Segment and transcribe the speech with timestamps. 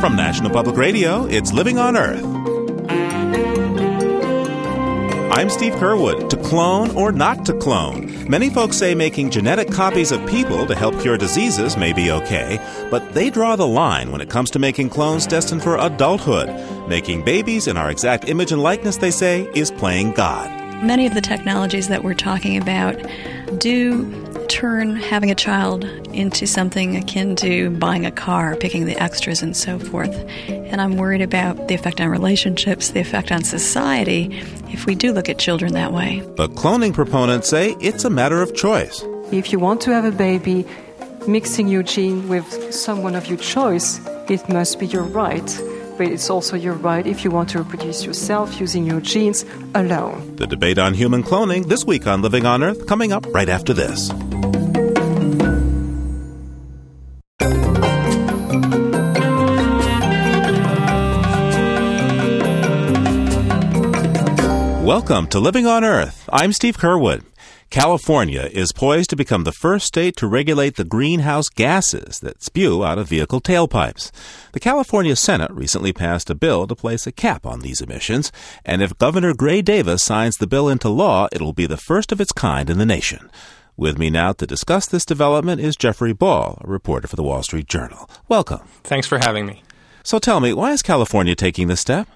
[0.00, 2.22] From National Public Radio, it's Living on Earth.
[5.32, 6.30] I'm Steve Curwood.
[6.30, 8.30] To clone or not to clone?
[8.30, 12.60] Many folks say making genetic copies of people to help cure diseases may be okay,
[12.92, 16.48] but they draw the line when it comes to making clones destined for adulthood.
[16.88, 20.48] Making babies in our exact image and likeness, they say, is playing God.
[20.80, 22.94] Many of the technologies that we're talking about
[23.58, 24.04] do
[24.48, 29.56] turn having a child into something akin to buying a car, picking the extras, and
[29.56, 30.14] so forth.
[30.48, 34.28] And I'm worried about the effect on relationships, the effect on society,
[34.68, 36.22] if we do look at children that way.
[36.36, 39.02] But cloning proponents say it's a matter of choice.
[39.30, 40.66] If you want to have a baby,
[41.26, 45.60] mixing your gene with someone of your choice, it must be your right
[45.98, 49.44] but it's also your right if you want to reproduce yourself using your genes
[49.74, 50.36] alone.
[50.36, 53.74] The debate on human cloning this week on Living on Earth coming up right after
[53.74, 54.08] this.
[64.98, 66.28] Welcome to Living on Earth.
[66.32, 67.22] I'm Steve Curwood.
[67.70, 72.84] California is poised to become the first state to regulate the greenhouse gases that spew
[72.84, 74.10] out of vehicle tailpipes.
[74.50, 78.32] The California Senate recently passed a bill to place a cap on these emissions,
[78.64, 82.20] and if Governor Gray Davis signs the bill into law, it'll be the first of
[82.20, 83.30] its kind in the nation.
[83.76, 87.44] With me now to discuss this development is Jeffrey Ball, a reporter for the Wall
[87.44, 88.10] Street Journal.
[88.28, 88.66] Welcome.
[88.82, 89.62] Thanks for having me.
[90.02, 92.08] So tell me, why is California taking this step?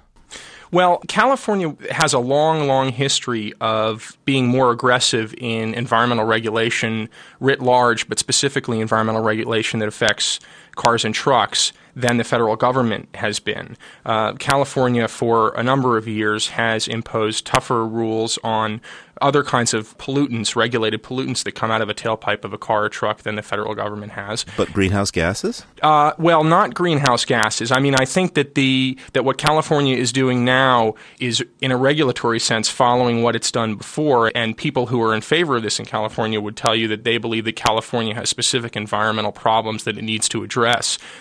[0.73, 7.61] Well, California has a long, long history of being more aggressive in environmental regulation writ
[7.61, 10.41] large, but specifically environmental regulation that affects
[10.77, 13.77] cars and trucks than the federal government has been.
[14.05, 18.81] Uh, California, for a number of years, has imposed tougher rules on
[19.21, 22.85] other kinds of pollutants, regulated pollutants that come out of a tailpipe of a car
[22.85, 24.45] or truck than the federal government has.
[24.57, 25.65] But greenhouse gases?
[25.83, 27.71] Uh, well, not greenhouse gases.
[27.71, 31.77] I mean, I think that the that what California is doing now is, in a
[31.77, 34.33] regulatory sense, following what it's done before.
[34.35, 37.19] And people who are in favor of this in California would tell you that they
[37.19, 40.62] believe that California has specific environmental problems that it needs to address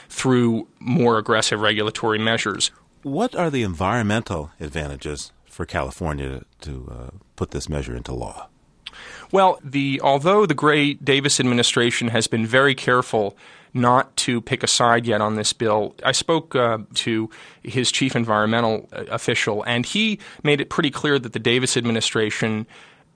[0.09, 2.71] through more aggressive regulatory measures.
[3.03, 8.47] What are the environmental advantages for California to uh, put this measure into law?
[9.31, 13.37] Well, the although the Gray Davis administration has been very careful
[13.73, 15.95] not to pick a side yet on this bill.
[16.03, 17.29] I spoke uh, to
[17.63, 22.67] his chief environmental uh, official, and he made it pretty clear that the Davis administration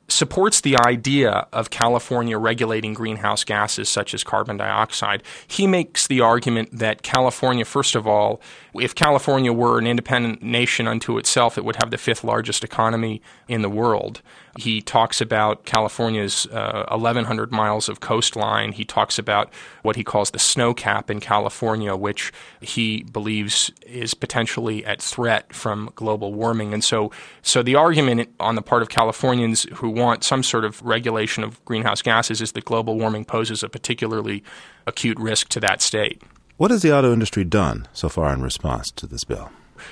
[0.07, 5.23] supports the idea of California regulating greenhouse gases such as carbon dioxide.
[5.47, 8.39] He makes the argument that California, first of all,
[8.75, 13.21] if California were an independent nation unto itself, it would have the fifth largest economy
[13.47, 14.21] in the world.
[14.57, 18.71] He talks about California's uh, 1,100 miles of coastline.
[18.71, 19.51] He talks about
[19.81, 25.53] what he calls the snow cap in California, which he believes is potentially at threat
[25.53, 26.73] from global warming.
[26.73, 27.11] And so,
[27.41, 31.63] so the argument on the part of Californians who want some sort of regulation of
[31.65, 34.41] greenhouse gases is that global warming poses a particularly
[34.87, 36.21] acute risk to that state.
[36.57, 39.51] What has the auto industry done so far in response to this bill?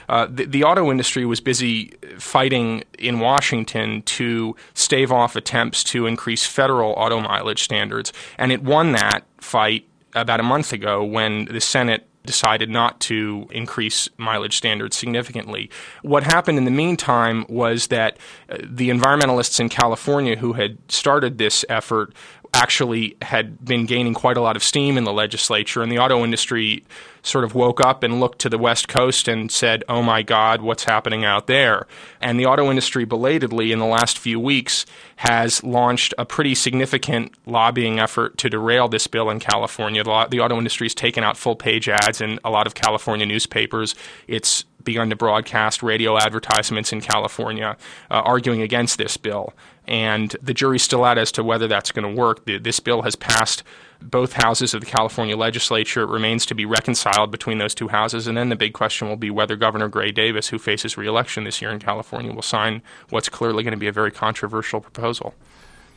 [0.09, 6.05] Uh, the, the, auto industry was busy fighting in Washington to stave off attempts to
[6.05, 8.13] increase federal auto mileage standards.
[8.37, 13.47] And it won that fight about a month ago when the Senate decided not to
[13.51, 15.69] increase mileage standards significantly.
[16.03, 18.17] What happened in the meantime was that
[18.49, 22.13] uh, the environmentalists in California who had started this effort
[22.53, 26.23] actually had been gaining quite a lot of steam in the legislature, and the auto
[26.23, 26.83] industry
[27.23, 30.61] sort of woke up and looked to the West Coast and said, Oh my God,
[30.61, 31.87] what's happening out there?
[32.21, 34.85] And the auto industry, belatedly, in the last few weeks,
[35.17, 40.03] has launched a pretty significant lobbying effort to derail this bill in California.
[40.03, 43.95] The, auto industry has taken out full page ads in a lot of California newspapers.
[44.27, 47.77] It's begun to broadcast radio advertisements in California
[48.11, 49.53] uh, arguing against this bill.
[49.85, 52.45] And the jury's still out as to whether that's going to work.
[52.45, 53.63] The, this bill has passed
[54.01, 56.03] both houses of the California legislature.
[56.03, 58.27] It remains to be reconciled between those two houses.
[58.27, 61.61] And then the big question will be whether Governor Gray Davis, who faces reelection this
[61.61, 65.33] year in California, will sign what's clearly going to be a very controversial proposal.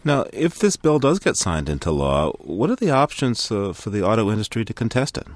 [0.04, 3.90] Now, if this bill does get signed into law, what are the options uh, for
[3.90, 5.26] the auto industry to contest it?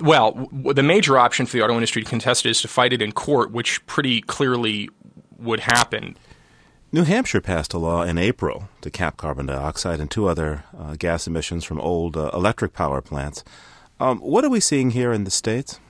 [0.00, 2.92] Well, w- the major option for the auto industry to contest it is to fight
[2.92, 4.90] it in court, which pretty clearly
[5.38, 6.16] would happen.
[6.94, 10.94] New Hampshire passed a law in April to cap carbon dioxide and two other uh,
[10.96, 13.42] gas emissions from old uh, electric power plants.
[13.98, 15.80] Um, what are we seeing here in the States?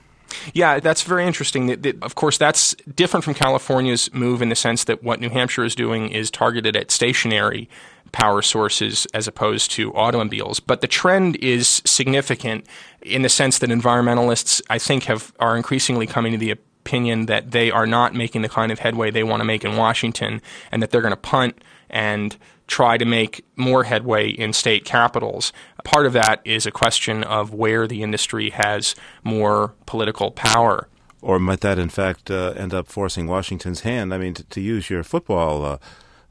[0.51, 1.69] Yeah, that's very interesting.
[2.01, 5.75] of course, that's different from California's move in the sense that what New Hampshire is
[5.75, 7.69] doing is targeted at stationary
[8.11, 10.59] power sources as opposed to automobiles.
[10.59, 12.65] But the trend is significant
[13.03, 17.49] in the sense that environmentalists, I think, have are increasingly coming to the opinion that
[17.49, 20.41] they are not making the kind of headway they want to make in Washington,
[20.71, 21.57] and that they're going to punt
[21.89, 22.37] and
[22.67, 25.51] try to make more headway in state capitals.
[25.83, 30.87] Part of that is a question of where the industry has more political power.
[31.21, 34.13] Or might that, in fact, uh, end up forcing Washington's hand?
[34.13, 35.77] I mean, to, to use your football uh,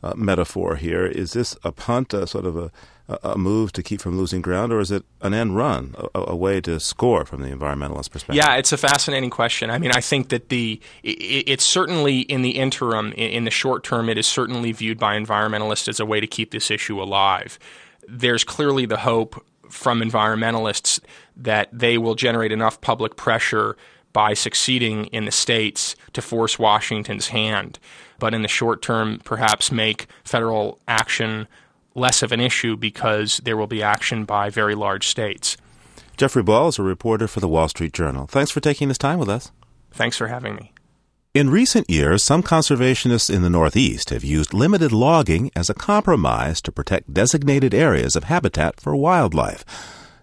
[0.02, 2.70] uh, metaphor here, is this a punt, a sort of a,
[3.06, 6.36] a move to keep from losing ground, or is it an end run, a, a,
[6.36, 8.36] way to score from the environmentalist perspective?
[8.36, 9.70] Yeah, it's a fascinating question.
[9.70, 13.50] I mean, I think that the it, it's certainly in the interim, in, in the
[13.50, 17.02] short term, it is certainly viewed by environmentalists as a way to keep this issue
[17.02, 17.58] alive.
[18.08, 20.98] There's clearly the hope from environmentalists
[21.36, 23.76] that they will generate enough public pressure
[24.14, 27.78] by succeeding in the states to force Washington's hand,
[28.18, 31.48] but in the short term, perhaps make federal action
[31.94, 35.56] less of an issue because there will be action by very large states.
[36.16, 38.26] Jeffrey Ball is a reporter for the Wall Street Journal.
[38.26, 39.50] Thanks for taking this time with us.
[39.92, 40.72] Thanks for having me.
[41.34, 46.62] In recent years, some conservationists in the Northeast have used limited logging as a compromise
[46.62, 49.64] to protect designated areas of habitat for wildlife.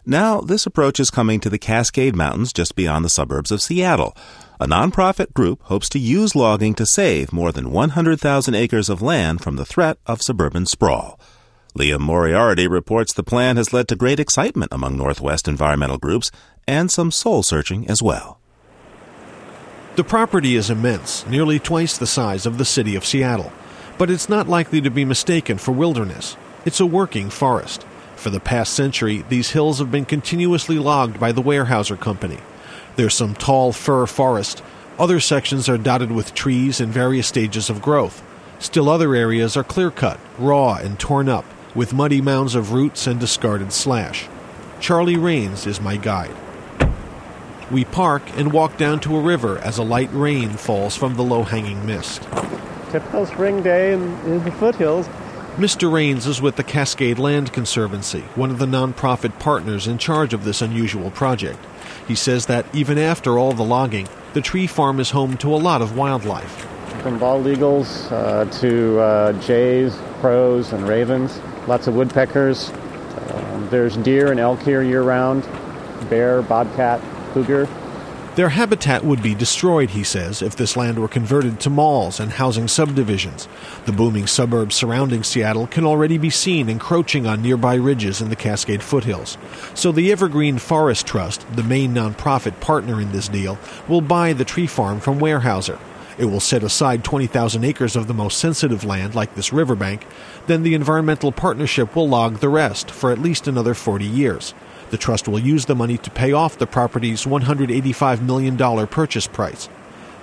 [0.05, 4.15] Now, this approach is coming to the Cascade Mountains just beyond the suburbs of Seattle.
[4.61, 9.41] A nonprofit group hopes to use logging to save more than 100,000 acres of land
[9.41, 11.19] from the threat of suburban sprawl.
[11.77, 16.29] Liam Moriarty reports the plan has led to great excitement among Northwest environmental groups
[16.67, 18.39] and some soul searching as well.
[19.95, 23.53] The property is immense, nearly twice the size of the city of Seattle,
[23.97, 26.35] but it's not likely to be mistaken for wilderness.
[26.65, 27.85] It's a working forest.
[28.17, 32.39] For the past century, these hills have been continuously logged by the Weyerhaeuser Company.
[32.97, 34.61] There's some tall fir forest.
[34.99, 38.21] Other sections are dotted with trees in various stages of growth.
[38.59, 41.45] Still other areas are clear cut, raw, and torn up,
[41.75, 44.27] with muddy mounds of roots and discarded slash.
[44.79, 46.35] Charlie Raines is my guide.
[47.69, 51.23] We park and walk down to a river as a light rain falls from the
[51.23, 52.27] low hanging mist.
[52.91, 55.07] Typical spring day in, in the foothills.
[55.55, 55.91] Mr.
[55.91, 60.43] Raines is with the Cascade Land Conservancy, one of the nonprofit partners in charge of
[60.43, 61.59] this unusual project.
[62.07, 65.57] He says that even after all the logging, the tree farm is home to a
[65.57, 66.65] lot of wildlife.
[67.01, 72.69] From bald eagles uh, to uh, jays, crows, and ravens, lots of woodpeckers.
[72.69, 75.47] Um, there's deer and elk here year round,
[76.09, 77.01] bear, bobcat,
[77.33, 77.67] cougar.
[78.35, 82.31] Their habitat would be destroyed, he says, if this land were converted to malls and
[82.31, 83.49] housing subdivisions.
[83.83, 88.37] The booming suburbs surrounding Seattle can already be seen encroaching on nearby ridges in the
[88.37, 89.37] Cascade foothills.
[89.73, 93.59] So the Evergreen Forest Trust, the main nonprofit partner in this deal,
[93.89, 95.77] will buy the tree farm from Weyerhaeuser.
[96.21, 100.05] It will set aside 20,000 acres of the most sensitive land, like this riverbank.
[100.45, 104.53] Then the environmental partnership will log the rest for at least another 40 years.
[104.91, 109.67] The trust will use the money to pay off the property's $185 million purchase price.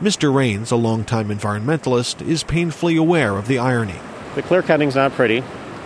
[0.01, 0.33] Mr.
[0.33, 3.99] Raines, a longtime environmentalist, is painfully aware of the irony.
[4.37, 5.43] The clear cutting's not pretty.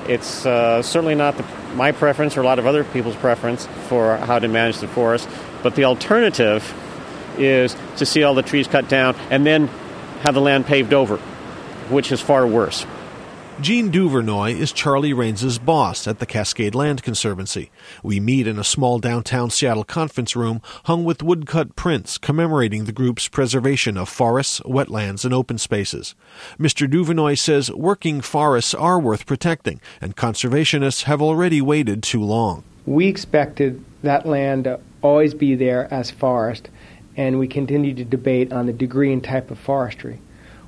[0.08, 1.44] It's uh, certainly not the,
[1.74, 5.26] my preference or a lot of other people's preference for how to manage the forest.
[5.62, 6.70] But the alternative
[7.38, 9.70] is to see all the trees cut down and then
[10.22, 11.16] have the land paved over,
[11.90, 12.86] which is far worse.
[13.60, 17.70] Gene Duvernoy is Charlie Raines's boss at the Cascade Land Conservancy.
[18.02, 22.92] We meet in a small downtown Seattle conference room hung with woodcut prints commemorating the
[22.92, 26.14] group's preservation of forests, wetlands, and open spaces.
[26.58, 26.88] Mr.
[26.88, 32.64] Duvernoy says working forests are worth protecting, and conservationists have already waited too long.
[32.86, 36.68] We expected that land to always be there as forest,
[37.16, 40.20] and we continue to debate on the degree and type of forestry.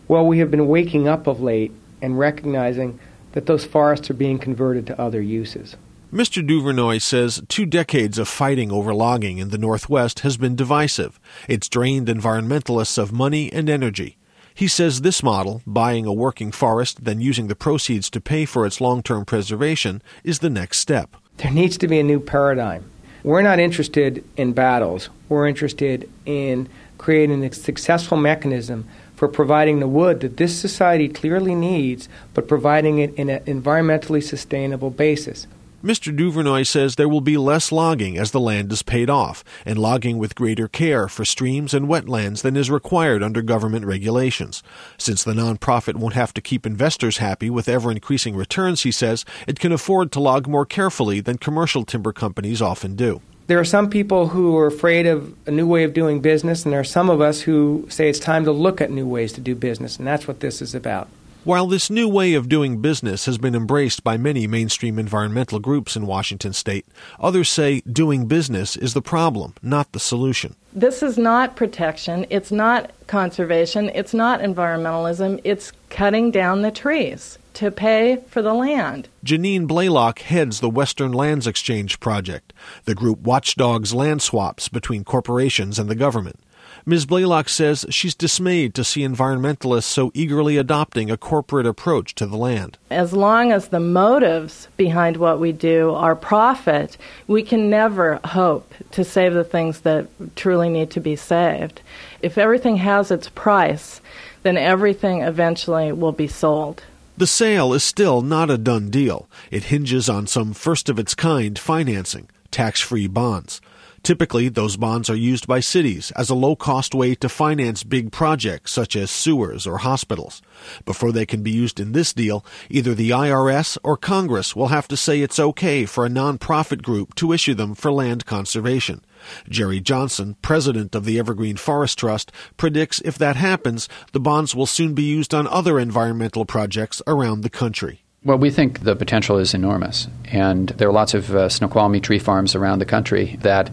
[0.09, 1.73] Well, we have been waking up of late
[2.03, 2.99] and recognizing
[3.33, 5.77] that those forests are being converted to other uses.
[6.13, 6.47] Mr.
[6.47, 11.19] Duvernoy says two decades of fighting over logging in the Northwest has been divisive.
[11.49, 14.17] It's drained environmentalists of money and energy.
[14.55, 18.65] He says this model, buying a working forest, then using the proceeds to pay for
[18.65, 21.17] its long term preservation, is the next step.
[21.39, 22.89] There needs to be a new paradigm.
[23.25, 29.89] We're not interested in battles, we're interested in creating a successful mechanism for providing the
[29.89, 35.47] wood that this society clearly needs, but providing it in an environmentally sustainable basis.
[35.85, 36.17] Mr.
[36.17, 40.17] Duvernoy says there will be less logging as the land is paid off, and logging
[40.17, 44.63] with greater care for streams and wetlands than is required under government regulations.
[44.97, 49.27] Since the nonprofit won't have to keep investors happy with ever increasing returns, he says,
[49.47, 53.21] it can afford to log more carefully than commercial timber companies often do.
[53.47, 56.73] There are some people who are afraid of a new way of doing business, and
[56.73, 59.43] there are some of us who say it's time to look at new ways to
[59.43, 61.11] do business, and that's what this is about.
[61.45, 65.95] While this new way of doing business has been embraced by many mainstream environmental groups
[65.95, 66.87] in Washington state,
[67.21, 70.57] others say doing business is the problem, not the solution.
[70.73, 77.39] This is not protection, it's not conservation, it's not environmentalism, it's cutting down the trees
[77.53, 79.09] to pay for the land.
[79.23, 82.55] Janine Blaeloch heads the Western Lands Exchange Project.
[82.87, 86.41] The group watchdogs land swaps between corporations and the government.
[86.87, 87.07] Ms.
[87.07, 92.37] Blaeloch says she's dismayed to see environmentalists so eagerly adopting a corporate approach to the
[92.37, 92.77] land.
[92.91, 98.75] As long as the motives behind what we do are profit, we can never hope
[98.91, 101.81] to save the things that truly need to be saved.
[102.21, 104.03] If everything has its price,
[104.43, 106.83] then everything eventually will be sold.
[107.17, 109.27] The sale is still not a done deal.
[109.51, 113.63] It hinges on some first of its kind financing, tax free bonds.
[114.05, 118.13] Typically, those bonds are used by cities as a low cost way to finance big
[118.13, 120.43] projects such as sewers or hospitals.
[120.85, 124.87] Before they can be used in this deal, either the IRS or Congress will have
[124.89, 129.03] to say it's okay for a nonprofit group to issue them for land conservation.
[129.49, 134.67] Jerry Johnson, president of the Evergreen Forest Trust, predicts if that happens, the bonds will
[134.67, 138.04] soon be used on other environmental projects around the country.
[138.27, 142.19] Well, we think the potential is enormous, and there are lots of uh, Snoqualmie tree
[142.19, 143.71] farms around the country that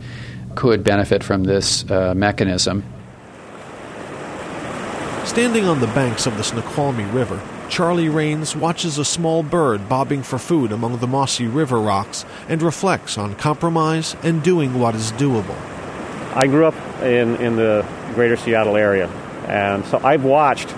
[0.55, 2.83] could benefit from this uh, mechanism.
[5.23, 10.21] Standing on the banks of the Snoqualmie River, Charlie Raines watches a small bird bobbing
[10.21, 15.13] for food among the mossy river rocks and reflects on compromise and doing what is
[15.13, 15.55] doable.
[16.35, 19.07] I grew up in, in the greater Seattle area,
[19.47, 20.75] and so I've watched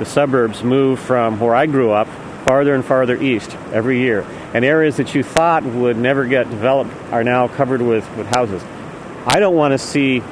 [0.00, 2.08] the suburbs move from where I grew up
[2.44, 4.26] farther and farther east every year.
[4.52, 8.62] And areas that you thought would never get developed are now covered with, with houses.
[9.26, 10.22] I don't want to see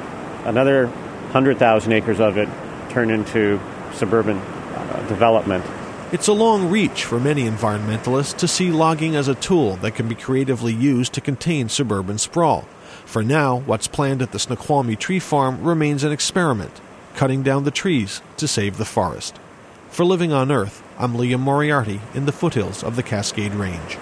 [0.45, 2.47] another 100,000 acres of it
[2.89, 3.59] turn into
[3.93, 5.65] suburban uh, development.
[6.11, 10.07] It's a long reach for many environmentalists to see logging as a tool that can
[10.07, 12.65] be creatively used to contain suburban sprawl.
[13.03, 16.79] For now, what's planned at the Snoqualmie Tree Farm remains an experiment,
[17.15, 19.39] cutting down the trees to save the forest.
[19.89, 23.97] For Living on Earth, I'm Liam Moriarty in the foothills of the Cascade Range.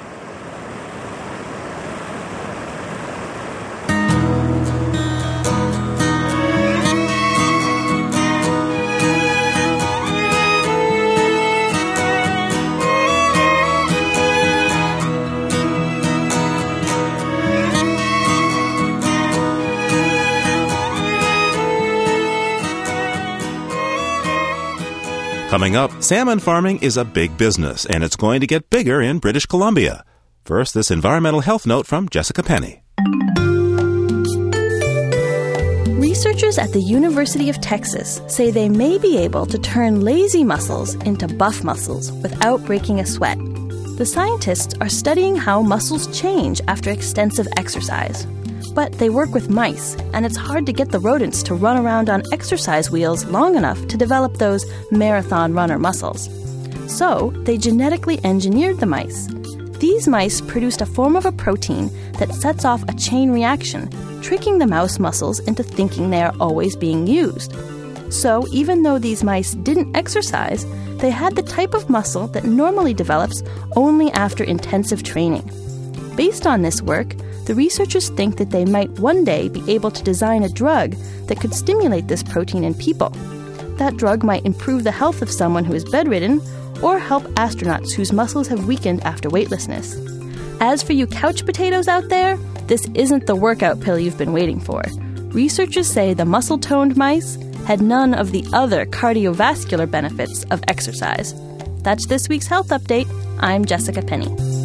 [25.52, 29.20] Coming up, salmon farming is a big business, and it's going to get bigger in
[29.20, 30.06] British Columbia.
[30.46, 32.84] First, this environmental health note from Jessica Penney.
[36.00, 40.96] Researchers at the University of Texas say they may be able to turn lazy muscles
[41.04, 43.38] into buff muscles without breaking a sweat.
[43.98, 48.26] The scientists are studying how muscles change after extensive exercise.
[48.74, 52.10] But they work with mice, and it's hard to get the rodents to run around
[52.10, 56.30] on exercise wheels long enough to develop those marathon runner muscles.
[56.88, 59.28] So, they genetically engineered the mice.
[59.80, 63.90] These mice produced a form of a protein that sets off a chain reaction,
[64.22, 67.54] tricking the mouse muscles into thinking they are always being used.
[68.12, 70.66] So, even though these mice didn't exercise,
[70.98, 73.42] they had the type of muscle that normally develops
[73.76, 75.50] only after intensive training.
[76.16, 77.16] Based on this work,
[77.52, 80.92] the researchers think that they might one day be able to design a drug
[81.28, 83.10] that could stimulate this protein in people.
[83.76, 86.40] That drug might improve the health of someone who is bedridden
[86.82, 89.98] or help astronauts whose muscles have weakened after weightlessness.
[90.62, 94.62] As for you couch potatoes out there, this isn't the workout pill you've been waiting
[94.62, 94.82] for.
[95.34, 101.36] Researchers say the muscle toned mice had none of the other cardiovascular benefits of exercise.
[101.84, 103.10] That's this week's health update.
[103.42, 104.61] I'm Jessica Penney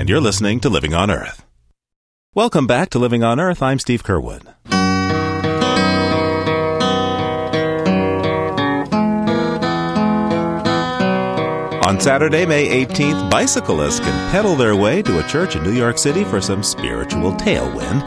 [0.00, 1.44] and you're listening to Living on Earth.
[2.34, 3.62] Welcome back to Living on Earth.
[3.62, 4.46] I'm Steve Curwood.
[11.86, 15.98] On Saturday, May 18th, bicyclists can pedal their way to a church in New York
[15.98, 18.00] City for some spiritual tailwind.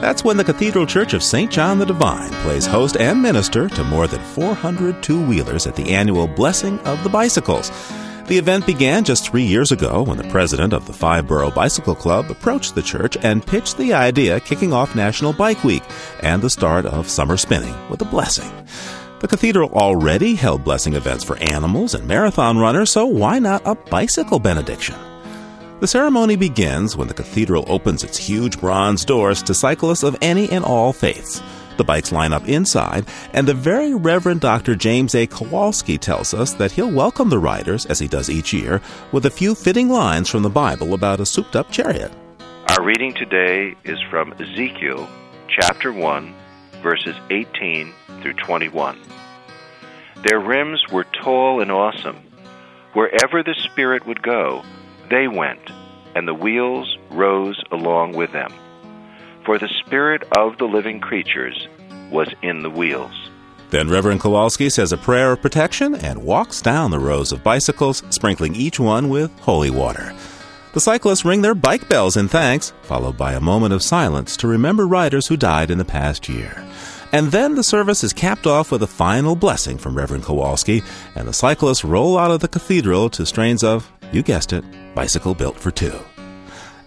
[0.00, 1.52] That's when the Cathedral Church of St.
[1.52, 5.94] John the Divine plays host and minister to more than 400 two wheelers at the
[5.94, 7.70] annual Blessing of the Bicycles.
[8.26, 11.94] The event began just three years ago when the president of the Five Borough Bicycle
[11.94, 15.84] Club approached the church and pitched the idea kicking off National Bike Week
[16.24, 18.50] and the start of summer spinning with a blessing.
[19.20, 23.76] The cathedral already held blessing events for animals and marathon runners, so why not a
[23.76, 24.96] bicycle benediction?
[25.78, 30.50] The ceremony begins when the cathedral opens its huge bronze doors to cyclists of any
[30.50, 31.40] and all faiths.
[31.76, 34.74] The bikes line up inside, and the very Reverend Dr.
[34.74, 35.26] James A.
[35.26, 38.80] Kowalski tells us that he'll welcome the riders, as he does each year,
[39.12, 42.10] with a few fitting lines from the Bible about a souped up chariot.
[42.70, 45.08] Our reading today is from Ezekiel
[45.48, 46.34] chapter 1,
[46.82, 47.92] verses 18
[48.22, 48.98] through 21.
[50.24, 52.16] Their rims were tall and awesome.
[52.94, 54.64] Wherever the Spirit would go,
[55.10, 55.60] they went,
[56.14, 58.52] and the wheels rose along with them.
[59.46, 61.68] For the Spirit of the living creatures
[62.10, 63.30] was in the wheels.
[63.70, 68.02] Then Reverend Kowalski says a prayer of protection and walks down the rows of bicycles,
[68.10, 70.12] sprinkling each one with holy water.
[70.74, 74.48] The cyclists ring their bike bells in thanks, followed by a moment of silence to
[74.48, 76.66] remember riders who died in the past year.
[77.12, 80.82] And then the service is capped off with a final blessing from Reverend Kowalski,
[81.14, 84.64] and the cyclists roll out of the cathedral to strains of, you guessed it,
[84.96, 86.00] Bicycle Built for Two.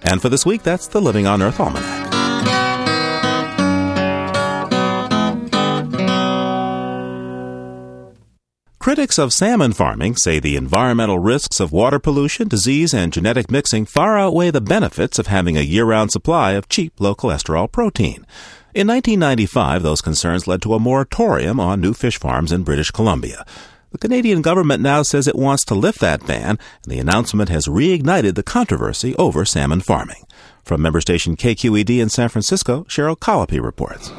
[0.02, 2.19] And for this week, that's the Living on Earth Almanac.
[8.80, 13.86] Critics of salmon farming say the environmental risks of water pollution, disease, and genetic mixing
[13.86, 18.26] far outweigh the benefits of having a year round supply of cheap, low cholesterol protein.
[18.74, 23.46] In 1995, those concerns led to a moratorium on new fish farms in British Columbia.
[23.92, 27.68] The Canadian government now says it wants to lift that ban, and the announcement has
[27.68, 30.26] reignited the controversy over salmon farming.
[30.64, 34.10] From member station KQED in San Francisco, Cheryl Colopy reports.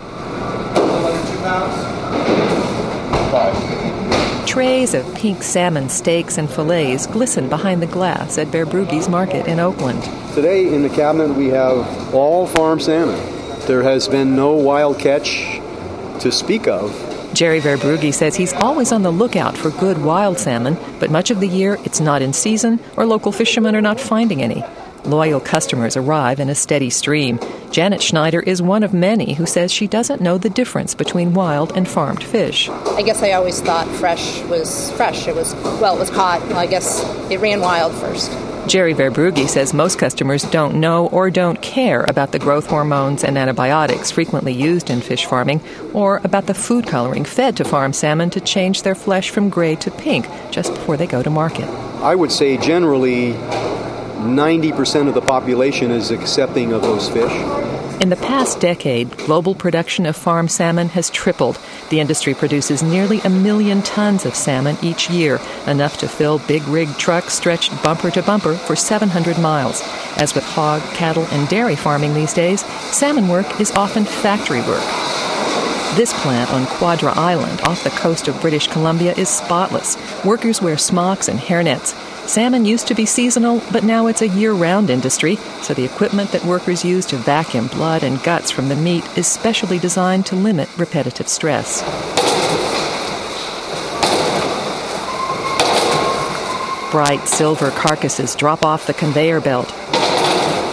[4.50, 9.60] Trays of pink salmon steaks and fillets glisten behind the glass at Verbrugge's Market in
[9.60, 10.02] Oakland.
[10.34, 13.14] Today in the cabinet we have all farm salmon.
[13.68, 15.60] There has been no wild catch
[16.22, 16.90] to speak of.
[17.32, 21.38] Jerry Verbrugge says he's always on the lookout for good wild salmon, but much of
[21.38, 24.64] the year it's not in season or local fishermen are not finding any.
[25.04, 27.40] Loyal customers arrive in a steady stream.
[27.70, 31.72] Janet Schneider is one of many who says she doesn't know the difference between wild
[31.76, 32.68] and farmed fish.
[32.68, 35.26] I guess I always thought fresh was fresh.
[35.26, 36.40] It was, well, it was caught.
[36.48, 38.30] Well, I guess it ran wild first.
[38.66, 43.38] Jerry Verbrugge says most customers don't know or don't care about the growth hormones and
[43.38, 45.60] antibiotics frequently used in fish farming,
[45.94, 49.74] or about the food coloring fed to farm salmon to change their flesh from gray
[49.76, 51.64] to pink just before they go to market.
[52.00, 53.32] I would say generally
[54.20, 57.32] 90% of the population is accepting of those fish.
[58.00, 61.58] In the past decade, global production of farm salmon has tripled.
[61.90, 66.62] The industry produces nearly a million tons of salmon each year, enough to fill big
[66.66, 69.82] rig trucks stretched bumper to bumper for 700 miles.
[70.16, 74.84] As with hog, cattle, and dairy farming these days, salmon work is often factory work.
[75.96, 79.98] This plant on Quadra Island, off the coast of British Columbia, is spotless.
[80.24, 81.94] Workers wear smocks and hairnets.
[82.30, 86.30] Salmon used to be seasonal, but now it's a year round industry, so the equipment
[86.30, 90.36] that workers use to vacuum blood and guts from the meat is specially designed to
[90.36, 91.82] limit repetitive stress.
[96.92, 99.66] Bright silver carcasses drop off the conveyor belt.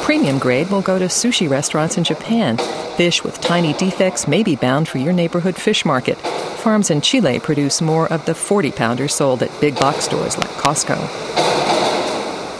[0.03, 2.59] Premium grade will go to sushi restaurants in Japan.
[2.97, 6.19] Fish with tiny defects may be bound for your neighborhood fish market.
[6.19, 10.49] Farms in Chile produce more of the 40 pounders sold at big box stores like
[10.51, 11.46] Costco.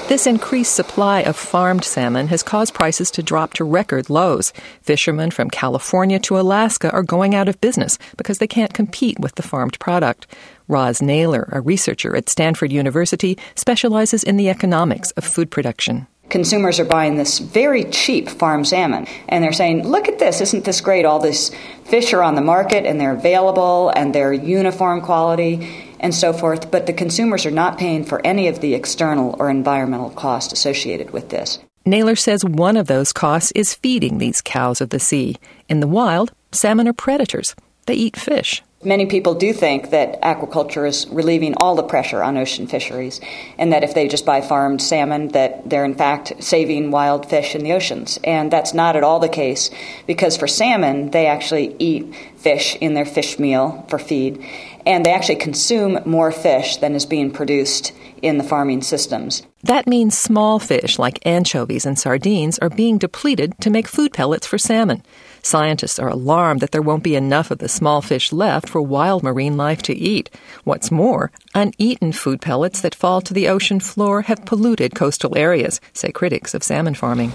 [0.08, 4.54] This increased supply of farmed salmon has caused prices to drop to record lows.
[4.82, 9.36] Fishermen from California to Alaska are going out of business because they can't compete with
[9.36, 10.26] the farmed product.
[10.70, 16.78] Roz Naylor, a researcher at Stanford University, specializes in the economics of food production consumers
[16.78, 20.82] are buying this very cheap farm salmon and they're saying look at this isn't this
[20.82, 21.52] great all these
[21.86, 26.72] fish are on the market and they're available and they're uniform quality and so forth,
[26.72, 31.12] but the consumers are not paying for any of the external or environmental cost associated
[31.12, 31.60] with this.
[31.86, 35.38] Naylor says one of those costs is feeding these cows of the sea.
[35.70, 37.56] In the wild, salmon are predators.
[37.86, 38.62] They eat fish.
[38.84, 43.20] Many people do think that aquaculture is relieving all the pressure on ocean fisheries,
[43.58, 47.56] and that if they just buy farmed salmon, that they're in fact saving wild fish
[47.56, 48.20] in the oceans.
[48.24, 49.72] And that's not at all the case,
[50.06, 54.46] because for salmon, they actually eat fish in their fish meal for feed,
[54.88, 59.44] and they actually consume more fish than is being produced in the farming systems.
[59.64, 64.48] That means small fish like anchovies and sardines are being depleted to make food pellets
[64.48, 65.04] for salmon.
[65.42, 69.24] Scientists are alarmed that there won't be enough of the small fish left for wild
[69.24, 70.30] marine life to eat.
[70.64, 75.82] What's more, uneaten food pellets that fall to the ocean floor have polluted coastal areas,
[75.92, 77.34] say critics of salmon farming.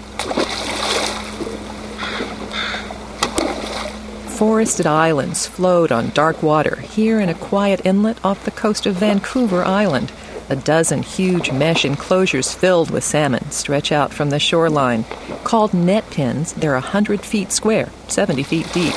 [4.43, 8.95] Forested islands float on dark water here in a quiet inlet off the coast of
[8.95, 10.11] Vancouver Island.
[10.49, 15.05] A dozen huge mesh enclosures filled with salmon stretch out from the shoreline.
[15.45, 18.93] Called net pens, they're 100 feet square, 70 feet deep.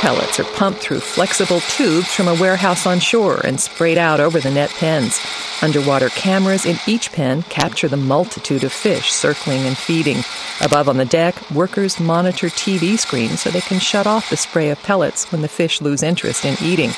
[0.00, 4.40] Pellets are pumped through flexible tubes from a warehouse on shore and sprayed out over
[4.40, 5.20] the net pens.
[5.60, 10.24] Underwater cameras in each pen capture the multitude of fish circling and feeding.
[10.62, 14.70] Above on the deck, workers monitor TV screens so they can shut off the spray
[14.70, 16.90] of pellets when the fish lose interest in eating.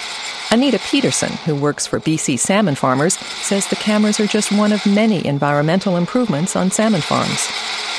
[0.52, 4.84] Anita Peterson, who works for BC Salmon Farmers, says the cameras are just one of
[4.84, 7.46] many environmental improvements on salmon farms.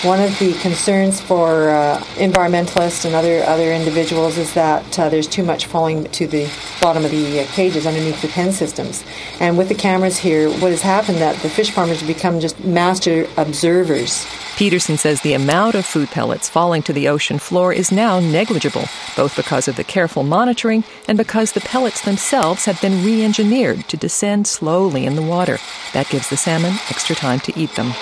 [0.04, 5.28] One of the concerns for uh, environmentalists and other other individuals is that uh, there's
[5.28, 6.48] too much falling to the
[6.80, 9.04] bottom of the uh, cages underneath the pen systems.
[9.40, 12.64] And with the cameras here, what has happened that the fish farmers have become just
[12.64, 14.28] master observers.
[14.58, 18.86] Peterson says the amount of food pellets falling to the ocean floor is now negligible,
[19.16, 23.88] both because of the careful monitoring and because the pellets themselves have been re engineered
[23.88, 25.60] to descend slowly in the water.
[25.94, 27.94] That gives the salmon extra time to eat them.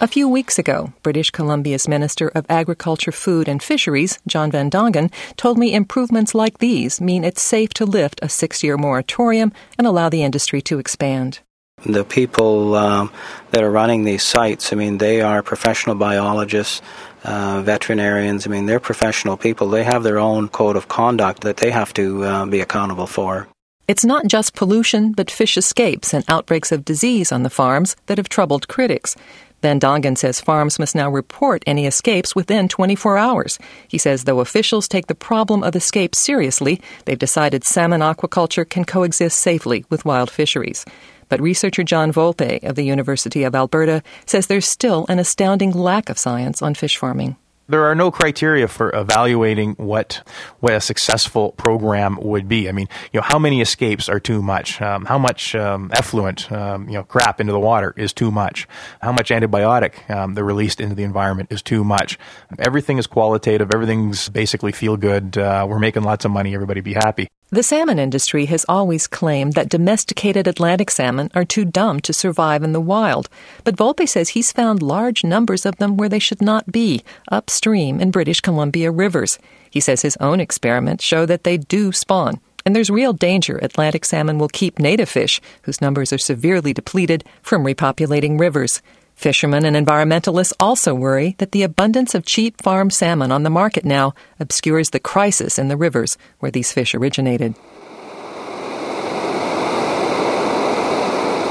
[0.00, 5.12] A few weeks ago, British Columbia's Minister of Agriculture, Food and Fisheries, John Van Dongen,
[5.36, 9.86] told me improvements like these mean it's safe to lift a six year moratorium and
[9.86, 11.38] allow the industry to expand.
[11.84, 13.12] The people um,
[13.50, 16.80] that are running these sites, I mean, they are professional biologists,
[17.24, 18.46] uh, veterinarians.
[18.46, 19.68] I mean, they're professional people.
[19.68, 23.48] They have their own code of conduct that they have to uh, be accountable for.
[23.88, 28.16] It's not just pollution, but fish escapes and outbreaks of disease on the farms that
[28.16, 29.16] have troubled critics.
[29.60, 33.58] Van Dongen says farms must now report any escapes within 24 hours.
[33.86, 38.84] He says though officials take the problem of escapes seriously, they've decided salmon aquaculture can
[38.84, 40.84] coexist safely with wild fisheries.
[41.32, 46.10] But researcher John Volpe of the University of Alberta says there's still an astounding lack
[46.10, 47.36] of science on fish farming
[47.68, 50.20] there are no criteria for evaluating what
[50.60, 52.68] what a successful program would be.
[52.68, 54.82] I mean, you know, how many escapes are too much?
[54.82, 58.68] Um, how much um, effluent, um, you know, crap into the water is too much?
[59.00, 62.18] How much antibiotic um, they're released into the environment is too much?
[62.58, 63.72] Everything is qualitative.
[63.72, 65.38] Everything's basically feel good.
[65.38, 66.54] Uh, we're making lots of money.
[66.54, 67.28] Everybody be happy.
[67.52, 72.62] The salmon industry has always claimed that domesticated Atlantic salmon are too dumb to survive
[72.62, 73.28] in the wild,
[73.62, 78.00] but Volpe says he's found large numbers of them where they should not be, upstream
[78.00, 79.38] in British Columbia rivers.
[79.70, 84.06] He says his own experiments show that they do spawn, and there's real danger Atlantic
[84.06, 88.80] salmon will keep native fish, whose numbers are severely depleted, from repopulating rivers.
[89.14, 93.84] Fishermen and environmentalists also worry that the abundance of cheap farm salmon on the market
[93.84, 97.54] now obscures the crisis in the rivers where these fish originated.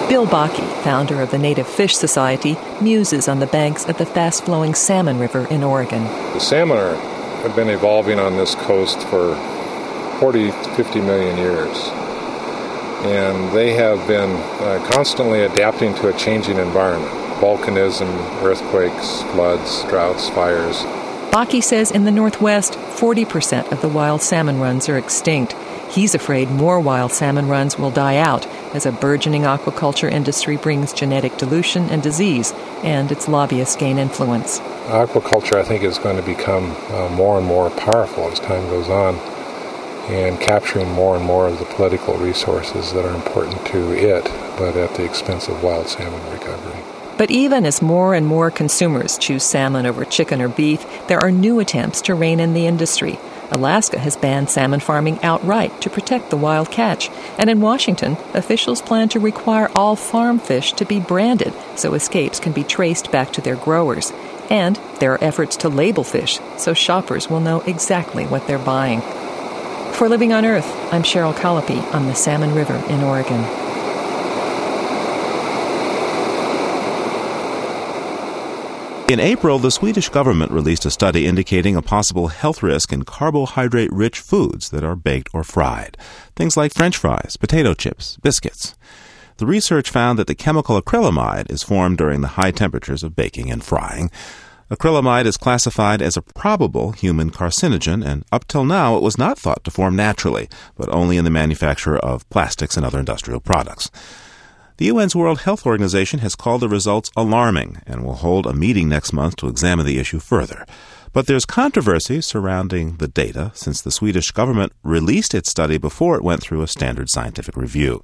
[0.10, 4.43] Bill Bakke, founder of the Native Fish Society, muses on the banks of the fast
[4.43, 6.04] flowing Salmon River in Oregon.
[6.34, 6.95] The salmon are,
[7.43, 9.36] have been evolving on this coast for
[10.19, 11.88] 40, 50 million years.
[13.04, 18.08] And they have been uh, constantly adapting to a changing environment volcanism,
[18.43, 20.77] earthquakes, floods, droughts, fires.
[21.32, 25.54] Bakke says in the Northwest, 40% of the wild salmon runs are extinct.
[25.89, 30.93] He's afraid more wild salmon runs will die out as a burgeoning aquaculture industry brings
[30.93, 34.60] genetic dilution and disease, and its lobbyists gain influence.
[34.88, 38.89] Aquaculture, I think, is going to become uh, more and more powerful as time goes
[38.89, 39.15] on
[40.10, 44.25] and capturing more and more of the political resources that are important to it,
[44.58, 46.81] but at the expense of wild salmon recovery.
[47.21, 51.29] But even as more and more consumers choose salmon over chicken or beef, there are
[51.29, 53.19] new attempts to rein in the industry.
[53.51, 57.12] Alaska has banned salmon farming outright to protect the wild catch.
[57.38, 62.39] And in Washington, officials plan to require all farm fish to be branded so escapes
[62.39, 64.12] can be traced back to their growers.
[64.49, 69.01] And there are efforts to label fish so shoppers will know exactly what they're buying.
[69.93, 73.70] For Living on Earth, I'm Cheryl Colopy on the Salmon River in Oregon.
[79.12, 83.91] In April, the Swedish government released a study indicating a possible health risk in carbohydrate
[83.91, 85.97] rich foods that are baked or fried.
[86.38, 88.74] Things like french fries, potato chips, biscuits.
[89.36, 93.52] The research found that the chemical acrylamide is formed during the high temperatures of baking
[93.52, 94.10] and frying.
[94.71, 99.38] Acrylamide is classified as a probable human carcinogen, and up till now it was not
[99.38, 100.47] thought to form naturally,
[100.78, 103.91] but only in the manufacture of plastics and other industrial products.
[104.82, 108.89] The UN's World Health Organization has called the results alarming and will hold a meeting
[108.89, 110.65] next month to examine the issue further.
[111.13, 116.24] But there's controversy surrounding the data since the Swedish government released its study before it
[116.24, 118.02] went through a standard scientific review.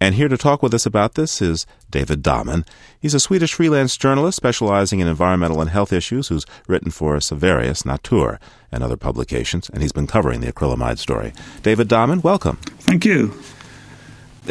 [0.00, 2.66] And here to talk with us about this is David Dahmen.
[2.98, 7.84] He's a Swedish freelance journalist specializing in environmental and health issues who's written for Savarius,
[7.84, 8.40] Natur,
[8.72, 11.34] and other publications, and he's been covering the acrylamide story.
[11.62, 12.56] David Dahmen, welcome.
[12.78, 13.34] Thank you.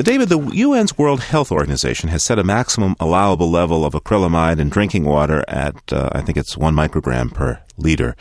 [0.04, 4.70] David, the UN's World Health Organization has set a maximum allowable level of acrylamide in
[4.70, 8.16] drinking water at, uh, I think it's one microgram per liter.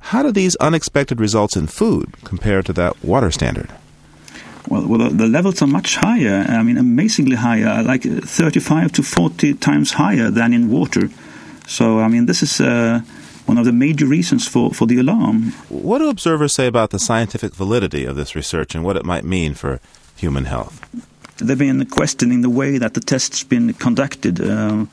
[0.00, 3.70] How do these unexpected results in food compare to that water standard?
[4.68, 6.46] Well, well, the levels are much higher.
[6.48, 11.10] I mean, amazingly higher, like 35 to 40 times higher than in water.
[11.66, 13.00] So, I mean, this is uh,
[13.44, 15.52] one of the major reasons for, for the alarm.
[15.68, 19.24] What do observers say about the scientific validity of this research and what it might
[19.24, 19.80] mean for
[20.16, 20.80] human health?
[21.38, 24.40] They've been questioning the way that the test's been conducted.
[24.40, 24.86] Uh,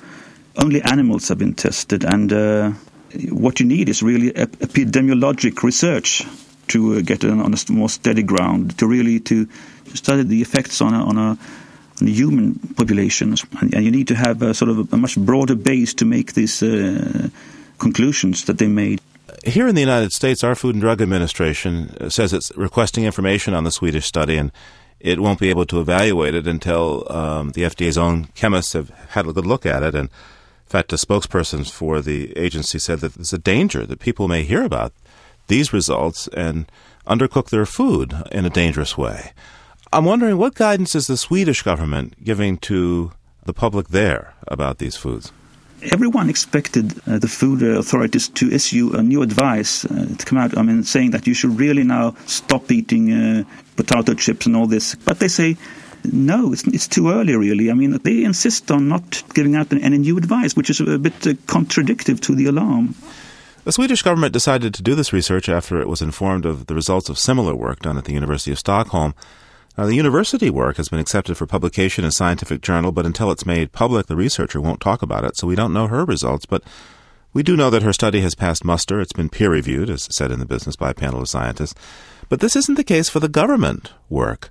[0.57, 2.71] only animals have been tested, and uh,
[3.29, 6.23] what you need is really epidemiologic research
[6.67, 9.47] to uh, get on, a more steady ground, to really to
[9.93, 11.37] study the effects on a, on a,
[12.01, 13.35] a human population.
[13.59, 16.61] And, you need to have a sort of a much broader base to make these
[16.61, 17.29] uh,
[17.79, 19.01] conclusions that they made.
[19.43, 23.63] Here in the United States, our Food and Drug Administration says it's requesting information on
[23.63, 24.51] the Swedish study, and
[24.99, 29.27] it won't be able to evaluate it until um, the FDA's own chemists have had
[29.27, 29.95] a good look at it.
[29.95, 34.27] And in fact, a spokesperson for the agency said that there's a danger that people
[34.27, 34.93] may hear about
[35.47, 36.71] these results and
[37.07, 39.31] undercook their food in a dangerous way.
[39.93, 43.11] I'm wondering what guidance is the Swedish government giving to
[43.45, 45.31] the public there about these foods?
[45.81, 50.57] Everyone expected uh, the food authorities to issue a new advice uh, to come out.
[50.57, 53.43] I mean, saying that you should really now stop eating uh,
[53.75, 54.95] potato chips and all this.
[54.95, 55.57] But they say
[56.11, 57.69] no, it's, it's too early, really.
[57.69, 61.27] I mean, they insist on not giving out any new advice, which is a bit
[61.27, 62.95] uh, contradictory to the alarm.
[63.63, 67.09] The Swedish government decided to do this research after it was informed of the results
[67.09, 69.15] of similar work done at the University of Stockholm.
[69.77, 73.29] Now, the university work has been accepted for publication in a scientific journal, but until
[73.29, 76.45] it's made public, the researcher won't talk about it, so we don't know her results.
[76.45, 76.63] But
[77.33, 79.01] we do know that her study has passed muster.
[79.01, 81.75] It's been peer reviewed, as said in the business by a panel of scientists.
[82.29, 84.49] But this isn't the case for the government work.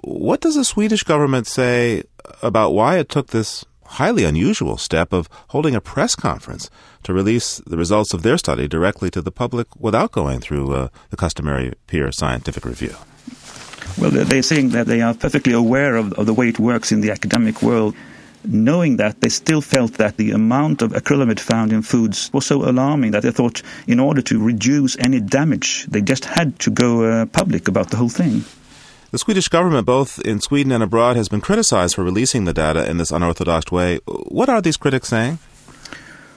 [0.00, 2.04] What does the Swedish government say
[2.40, 6.70] about why it took this highly unusual step of holding a press conference
[7.02, 10.88] to release the results of their study directly to the public without going through uh,
[11.10, 12.94] the customary peer scientific review?
[13.98, 17.00] Well, they're saying that they are perfectly aware of, of the way it works in
[17.00, 17.94] the academic world.
[18.44, 22.68] Knowing that, they still felt that the amount of acrylamide found in foods was so
[22.68, 27.04] alarming that they thought, in order to reduce any damage, they just had to go
[27.04, 28.44] uh, public about the whole thing.
[29.12, 32.88] The Swedish government, both in Sweden and abroad, has been criticized for releasing the data
[32.90, 34.00] in this unorthodox way.
[34.06, 35.38] What are these critics saying?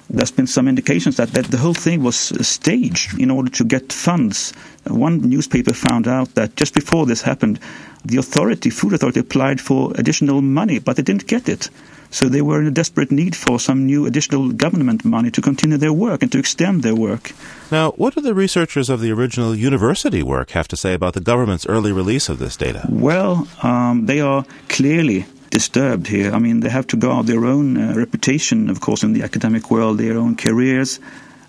[0.10, 2.16] There's been some indications that, that the whole thing was
[2.48, 4.54] staged in order to get funds.
[4.86, 7.60] One newspaper found out that just before this happened,
[8.06, 11.70] the authority, food authority, applied for additional money, but they didn't get it.
[12.12, 15.78] So they were in a desperate need for some new additional government money to continue
[15.78, 17.34] their work and to extend their work.
[17.72, 21.20] Now, what do the researchers of the original university work have to say about the
[21.20, 22.86] government's early release of this data?
[22.90, 26.36] Well, um, they are clearly disturbed here.
[26.36, 29.72] I mean, they have to guard their own uh, reputation, of course, in the academic
[29.72, 31.00] world, their own careers.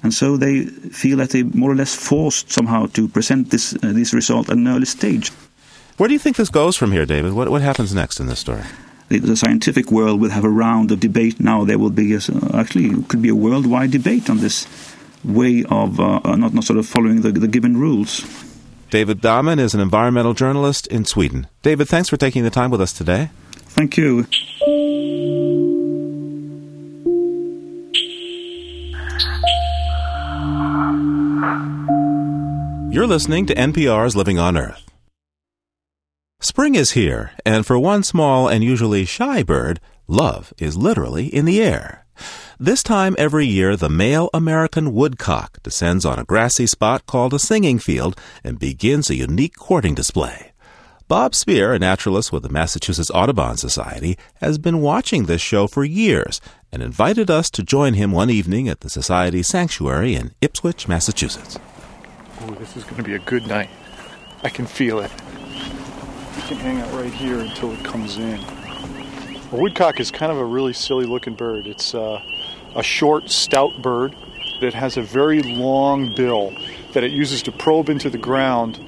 [0.02, 0.66] And so they
[1.00, 4.56] feel that they're more or less forced somehow to present this, uh, this result at
[4.56, 5.32] an early stage.
[5.96, 7.32] Where do you think this goes from here, David?
[7.32, 8.62] What, what happens next in this story?
[9.08, 11.40] the, the, scientific world will have a round of debate.
[11.40, 12.20] Now there will be a,
[12.54, 14.66] actually could be a worldwide debate on this
[15.24, 18.24] way of uh, uh, not not sort of following the, the given rules.
[18.90, 21.48] David Dahmen is an environmental journalist in Sweden.
[21.62, 23.30] David, thanks for taking the time with us today.
[23.76, 24.26] Thank you.
[32.90, 34.90] You're listening to NPR's Living on Earth.
[36.40, 41.44] Spring is here, and for one small and usually shy bird, love is literally in
[41.44, 42.06] the air.
[42.58, 47.38] This time every year, the male American woodcock descends on a grassy spot called a
[47.38, 50.52] singing field and begins a unique courting display.
[51.08, 55.84] Bob Speer, a naturalist with the Massachusetts Audubon Society, has been watching this show for
[55.84, 56.40] years
[56.72, 61.60] and invited us to join him one evening at the Society's sanctuary in Ipswich, Massachusetts.
[62.40, 63.70] Oh, this is going to be a good night.
[64.42, 65.12] I can feel it
[66.34, 68.40] We can hang out right here until it comes in.
[69.52, 71.68] A woodcock is kind of a really silly looking bird.
[71.68, 72.20] It's uh,
[72.74, 74.12] a short, stout bird
[74.60, 76.52] that has a very long bill
[76.94, 78.80] that it uses to probe into the ground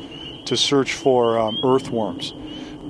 [0.49, 2.35] to search for um, earthworms.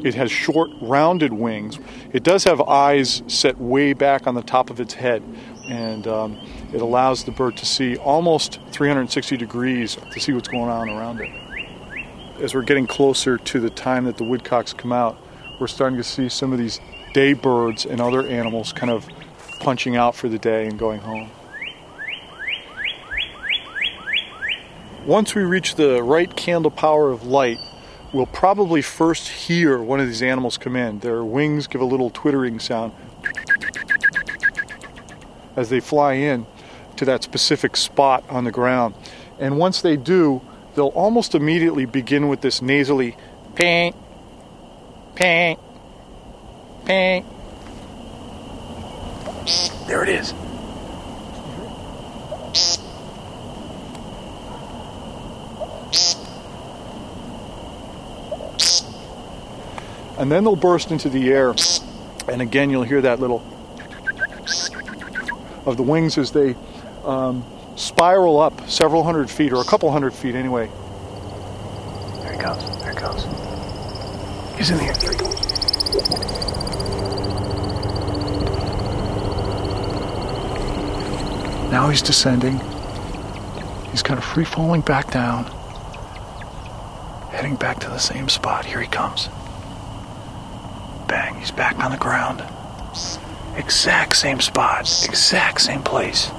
[0.04, 1.78] It has short, rounded wings.
[2.12, 5.22] It does have eyes set way back on the top of its head,
[5.68, 6.38] and um,
[6.72, 11.20] it allows the bird to see almost 360 degrees to see what's going on around
[11.20, 11.30] it
[12.40, 15.18] as we're getting closer to the time that the woodcocks come out,
[15.58, 16.80] we're starting to see some of these
[17.12, 19.08] day birds and other animals kind of
[19.60, 21.30] punching out for the day and going home.
[25.08, 27.56] Once we reach the right candle power of light,
[28.12, 30.98] we'll probably first hear one of these animals come in.
[30.98, 32.92] Their wings give a little twittering sound
[35.56, 36.44] as they fly in
[36.96, 38.94] to that specific spot on the ground.
[39.38, 40.42] And once they do,
[40.74, 43.16] they'll almost immediately begin with this nasally
[43.54, 43.94] ping,
[45.14, 45.56] ping,
[46.84, 47.24] ping.
[49.86, 50.34] There it is.
[60.18, 61.54] And then they'll burst into the air.
[62.28, 63.42] And again, you'll hear that little
[65.64, 66.56] of the wings as they
[67.04, 67.44] um,
[67.76, 70.68] spiral up several hundred feet, or a couple hundred feet anyway.
[72.22, 72.82] There he goes.
[72.82, 73.24] There he goes.
[74.56, 74.94] He's in the air.
[74.94, 75.38] There he goes.
[81.70, 82.58] Now he's descending.
[83.90, 85.44] He's kind of free falling back down,
[87.30, 88.64] heading back to the same spot.
[88.64, 89.28] Here he comes.
[91.38, 92.44] He's back on the ground.
[93.56, 96.30] Exact same spot, exact same place.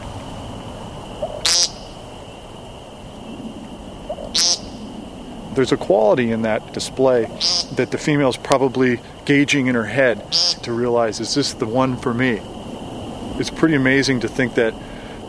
[5.54, 7.26] There's a quality in that display
[7.76, 10.32] that the female's probably gauging in her head
[10.64, 12.40] to realize is this the one for me?
[13.40, 14.74] It's pretty amazing to think that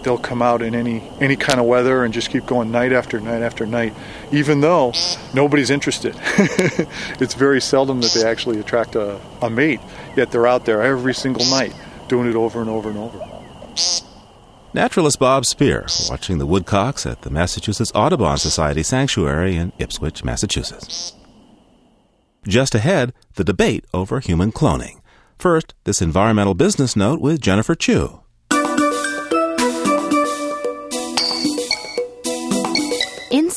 [0.02, 3.20] they'll come out in any any kind of weather and just keep going night after
[3.20, 3.94] night after night,
[4.32, 4.92] even though
[5.34, 6.14] nobody's interested.
[7.20, 9.80] it's very seldom that they actually attract a, a mate,
[10.16, 11.74] yet they're out there every single night
[12.08, 13.26] doing it over and over and over.
[14.72, 21.14] Naturalist Bob Speer watching the woodcocks at the Massachusetts Audubon Society Sanctuary in Ipswich, Massachusetts.
[22.46, 25.00] Just ahead, the debate over human cloning.
[25.38, 28.20] First, this environmental business note with Jennifer Chu.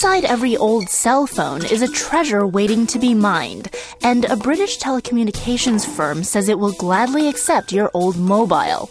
[0.04, 4.78] Inside every old cell phone is a treasure waiting to be mined, and a British
[4.78, 8.90] telecommunications firm says it will gladly accept your old mobile.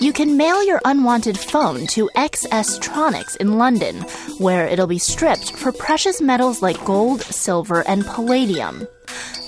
[0.00, 4.02] You can mail your unwanted phone to XS Tronics in London,
[4.36, 8.86] where it'll be stripped for precious metals like gold, silver, and palladium.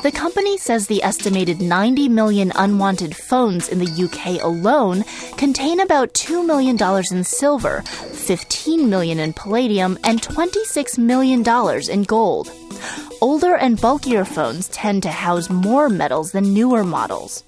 [0.06, 5.02] The company says the estimated 90 million unwanted phones in the UK alone
[5.36, 6.78] contain about $2 million
[7.10, 11.42] in silver, 15 million in palladium, and $26 million
[11.90, 12.52] in gold.
[13.20, 17.42] Older and bulkier phones tend to house more metals than newer models.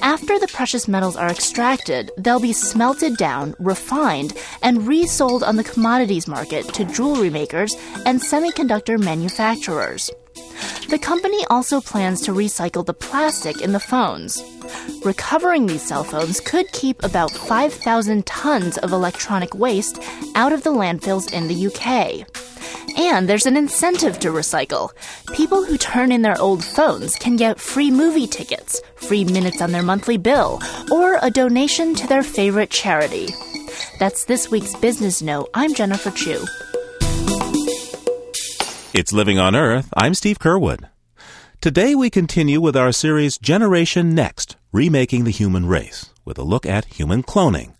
[0.00, 5.64] After the precious metals are extracted, they'll be smelted down, refined, and resold on the
[5.64, 7.74] commodities market to jewelry makers
[8.06, 10.12] and semiconductor manufacturers.
[10.88, 14.42] The company also plans to recycle the plastic in the phones.
[15.04, 20.02] Recovering these cell phones could keep about 5,000 tons of electronic waste
[20.34, 22.26] out of the landfills in the UK.
[22.98, 24.92] And there's an incentive to recycle.
[25.34, 29.72] People who turn in their old phones can get free movie tickets, free minutes on
[29.72, 30.58] their monthly bill,
[30.90, 33.28] or a donation to their favorite charity.
[33.98, 35.50] That's this week's Business Note.
[35.52, 36.44] I'm Jennifer Chu.
[38.94, 39.92] It's Living on Earth.
[39.98, 40.88] I'm Steve Curwood.
[41.60, 46.64] Today we continue with our series Generation Next Remaking the Human Race, with a look
[46.64, 47.74] at human cloning.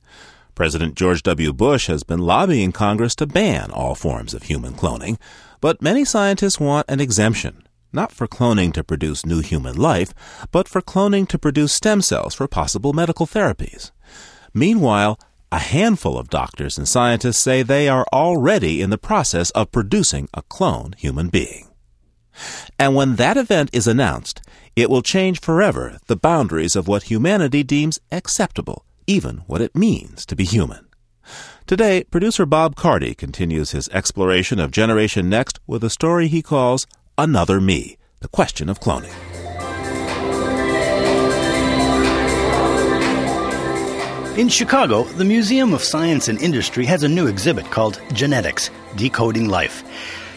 [0.55, 1.55] President George W.
[1.55, 5.18] Bush has been lobbying Congress to ban all forms of human cloning,
[5.62, 10.12] but many scientists want an exemption, not for cloning to produce new human life,
[10.53, 13.92] but for cloning to produce stem cells for possible medical therapies.
[14.53, 15.18] Meanwhile,
[15.50, 20.28] a handful of doctors and scientists say they are already in the process of producing
[20.34, 21.68] a clone human being.
[22.78, 24.40] And when that event is announced,
[24.76, 30.24] it will change forever the boundaries of what humanity deems acceptable, even what it means
[30.26, 30.87] to be human.
[31.66, 36.87] Today, producer Bob Carty continues his exploration of Generation Next with a story he calls
[37.18, 39.28] Another Me, the question of cloning.
[44.38, 49.48] In Chicago, the Museum of Science and Industry has a new exhibit called Genetics Decoding
[49.48, 49.83] Life.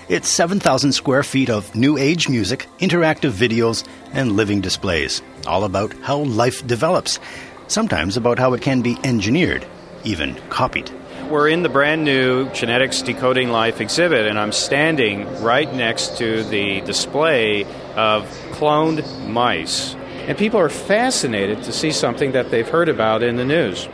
[0.09, 5.93] It's 7,000 square feet of new age music, interactive videos, and living displays, all about
[6.01, 7.19] how life develops,
[7.67, 9.67] sometimes about how it can be engineered,
[10.03, 10.89] even copied.
[11.29, 16.43] We're in the brand new Genetics Decoding Life exhibit, and I'm standing right next to
[16.45, 18.23] the display of
[18.53, 19.95] cloned mice.
[20.27, 23.87] And people are fascinated to see something that they've heard about in the news.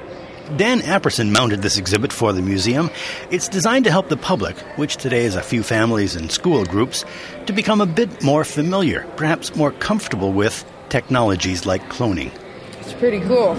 [0.55, 2.89] Dan Apperson mounted this exhibit for the museum.
[3.31, 7.03] It's designed to help the public, which today is a few families and school groups,
[7.47, 12.31] to become a bit more familiar, perhaps more comfortable with technologies like cloning.
[12.79, 13.57] It's pretty cool.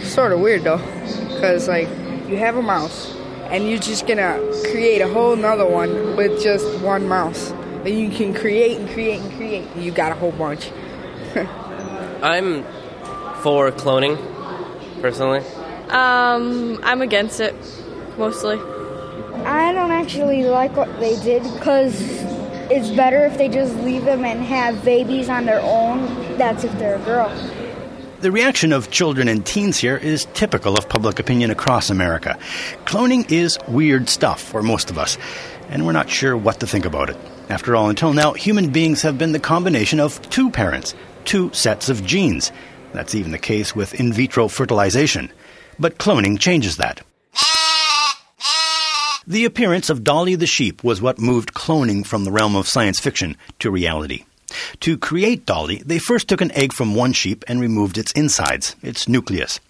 [0.00, 0.82] Sort of weird though,
[1.28, 1.88] because like
[2.28, 4.38] you have a mouse, and you're just gonna
[4.70, 7.52] create a whole nother one with just one mouse.
[7.84, 9.76] And you can create and create and create.
[9.76, 10.70] You got a whole bunch.
[12.22, 12.62] I'm
[13.42, 14.16] for cloning,
[15.00, 15.40] personally.
[15.88, 17.54] Um, I'm against it,
[18.16, 18.58] mostly.
[19.44, 22.00] I don't actually like what they did because
[22.70, 26.06] it's better if they just leave them and have babies on their own.
[26.38, 27.28] That's if they're a girl.
[28.20, 32.38] The reaction of children and teens here is typical of public opinion across America.
[32.84, 35.18] Cloning is weird stuff for most of us,
[35.70, 37.16] and we're not sure what to think about it.
[37.48, 40.94] After all, until now, human beings have been the combination of two parents,
[41.24, 42.52] two sets of genes.
[42.92, 45.32] That's even the case with in vitro fertilization.
[45.78, 47.02] But cloning changes that.
[49.26, 52.98] The appearance of Dolly the sheep was what moved cloning from the realm of science
[52.98, 54.24] fiction to reality.
[54.80, 58.74] To create Dolly, they first took an egg from one sheep and removed its insides,
[58.82, 59.60] its nucleus.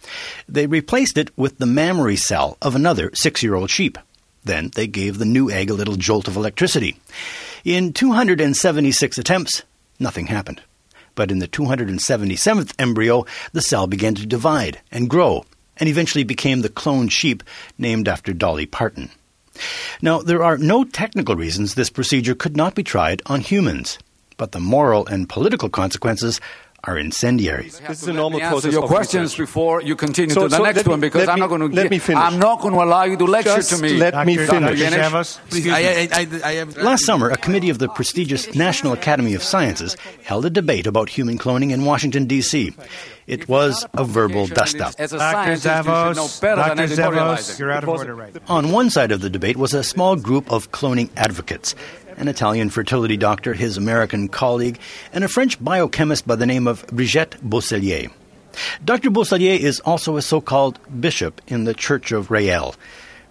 [0.48, 3.98] They replaced it with the mammary cell of another six year old sheep.
[4.44, 6.98] Then they gave the new egg a little jolt of electricity.
[7.64, 9.62] In 276 attempts,
[10.00, 10.62] nothing happened.
[11.14, 15.44] But in the 277th embryo, the cell began to divide and grow,
[15.76, 17.42] and eventually became the cloned sheep
[17.78, 19.10] named after Dolly Parton.
[20.00, 23.98] Now, there are no technical reasons this procedure could not be tried on humans
[24.42, 26.40] but the moral and political consequences
[26.84, 27.68] are incendiary.
[27.68, 28.72] This is a normal process.
[28.72, 31.48] Your questions before you continue so, to the so next one because I'm me, not
[31.48, 31.68] going to.
[31.68, 32.20] Let me finish.
[32.20, 33.96] I'm not going to allow you to lecture Just to me.
[33.98, 34.26] Let Dr.
[34.26, 35.36] me finish.
[35.48, 39.96] Please, I, I, I, Last summer, a committee of the prestigious National Academy of Sciences
[40.24, 42.74] held a debate about human cloning in Washington D.C.
[43.26, 44.96] It was a verbal dust-up.
[44.96, 45.06] Dr.
[45.06, 46.82] Zavos, Dr.
[46.88, 50.16] Zavos, you're out of order right On one side of the debate was a small
[50.16, 51.76] group of cloning advocates
[52.22, 54.78] an Italian fertility doctor, his American colleague,
[55.12, 58.12] and a French biochemist by the name of Brigitte Boisselier.
[58.84, 59.10] Dr.
[59.10, 62.76] Boisselier is also a so called bishop in the Church of Rael,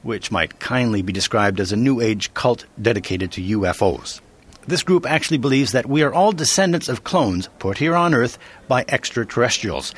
[0.04, 4.20] which might kindly be described as a New Age cult dedicated to UFOs.
[4.68, 8.38] This group actually believes that we are all descendants of clones put here on Earth
[8.68, 9.96] by extraterrestrials,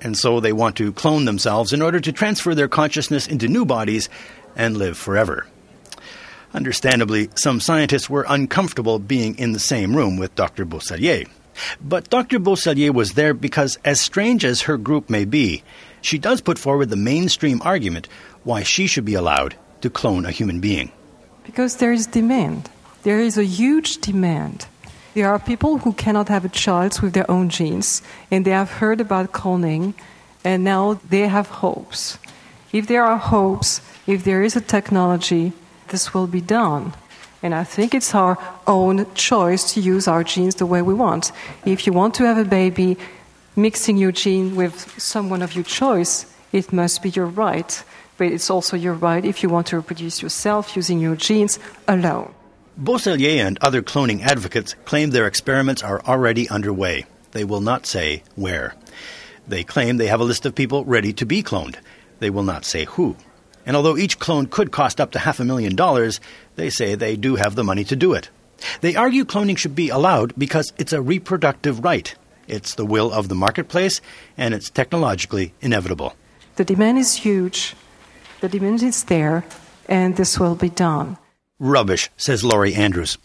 [0.00, 3.64] and so they want to clone themselves in order to transfer their consciousness into new
[3.64, 4.08] bodies
[4.54, 5.48] and live forever.
[6.56, 10.64] Understandably, some scientists were uncomfortable being in the same room with Dr.
[10.64, 11.28] Boisselier.
[11.82, 12.38] But Dr.
[12.38, 15.62] Boisselier was there because, as strange as her group may be,
[16.00, 18.08] she does put forward the mainstream argument
[18.42, 20.90] why she should be allowed to clone a human being.
[21.44, 22.70] Because there is demand.
[23.02, 24.66] There is a huge demand.
[25.12, 28.00] There are people who cannot have a child with their own genes,
[28.30, 29.92] and they have heard about cloning,
[30.42, 32.16] and now they have hopes.
[32.72, 35.52] If there are hopes, if there is a technology,
[35.88, 36.92] this will be done.
[37.42, 41.32] And I think it's our own choice to use our genes the way we want.
[41.64, 42.96] If you want to have a baby,
[43.54, 47.84] mixing your gene with someone of your choice, it must be your right.
[48.18, 52.32] But it's also your right if you want to reproduce yourself using your genes alone.
[52.80, 57.04] Boisselier and other cloning advocates claim their experiments are already underway.
[57.32, 58.74] They will not say where.
[59.46, 61.76] They claim they have a list of people ready to be cloned.
[62.18, 63.16] They will not say who.
[63.66, 66.20] And although each clone could cost up to half a million dollars,
[66.54, 68.30] they say they do have the money to do it.
[68.80, 72.14] They argue cloning should be allowed because it's a reproductive right.
[72.48, 74.00] It's the will of the marketplace,
[74.38, 76.14] and it's technologically inevitable.
[76.54, 77.74] The demand is huge,
[78.40, 79.44] the demand is there,
[79.88, 81.18] and this will be done.
[81.58, 83.18] Rubbish, says Lori Andrews.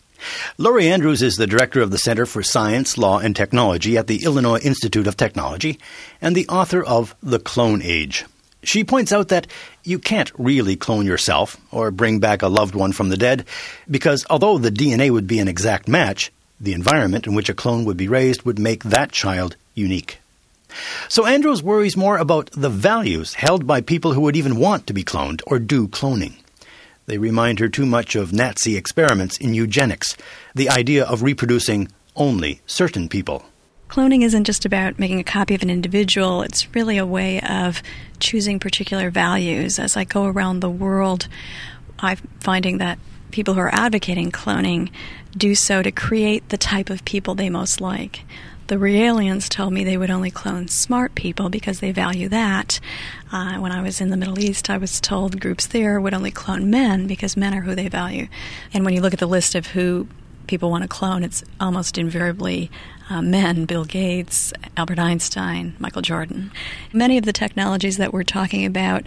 [0.57, 4.23] Lori Andrews is the director of the Center for Science, Law, and Technology at the
[4.23, 5.79] Illinois Institute of Technology
[6.21, 8.25] and the author of The Clone Age.
[8.63, 9.47] She points out that
[9.83, 13.45] you can't really clone yourself or bring back a loved one from the dead
[13.89, 17.85] because although the DNA would be an exact match, the environment in which a clone
[17.85, 20.19] would be raised would make that child unique.
[21.09, 24.93] So Andrews worries more about the values held by people who would even want to
[24.93, 26.35] be cloned or do cloning.
[27.07, 30.15] They remind her too much of Nazi experiments in eugenics,
[30.55, 33.43] the idea of reproducing only certain people.
[33.91, 37.83] Cloning isn't just about making a copy of an individual, it's really a way of
[38.21, 39.79] choosing particular values.
[39.79, 41.27] As I go around the world,
[41.99, 42.99] I'm finding that
[43.31, 44.91] people who are advocating cloning
[45.35, 48.23] do so to create the type of people they most like.
[48.67, 52.79] The Raelians told me they would only clone smart people because they value that.
[53.29, 56.31] Uh, when I was in the Middle East, I was told groups there would only
[56.31, 58.29] clone men because men are who they value.
[58.73, 60.07] And when you look at the list of who
[60.51, 62.69] people want to clone, it's almost invariably
[63.09, 66.51] uh, men Bill Gates, Albert Einstein, Michael Jordan.
[66.91, 69.05] Many of the technologies that we're talking about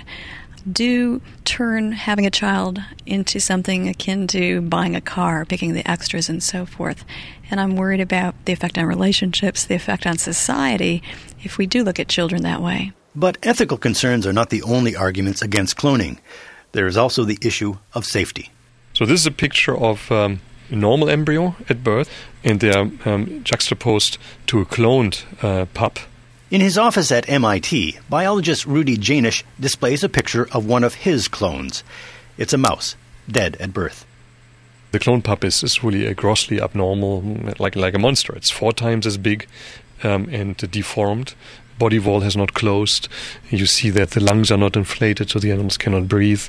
[0.73, 6.31] do turn having a child into something akin to buying a car, picking the extras,
[6.31, 7.05] and so forth.
[7.51, 11.03] And I'm worried about the effect on relationships, the effect on society,
[11.43, 12.93] if we do look at children that way.
[13.15, 16.21] But ethical concerns are not the only arguments against cloning.
[16.73, 18.51] There is also the issue of safety.
[18.95, 20.41] So, this is a picture of um,
[20.71, 22.11] normal embryo at birth,
[22.43, 25.99] and they are um, juxtaposed to a cloned uh, pup.
[26.51, 31.27] In his office at MIT, biologist Rudy Jaenisch displays a picture of one of his
[31.27, 31.83] clones.
[32.39, 32.97] It's a mouse,
[33.29, 34.07] dead at birth.
[34.93, 37.23] The clone pup is, is really a grossly abnormal,
[37.59, 38.35] like like a monster.
[38.37, 39.49] It's four times as big
[40.05, 41.35] um, and deformed.
[41.79, 43.09] Body wall has not closed.
[43.51, 46.45] You see that the lungs are not inflated, so the animals cannot breathe,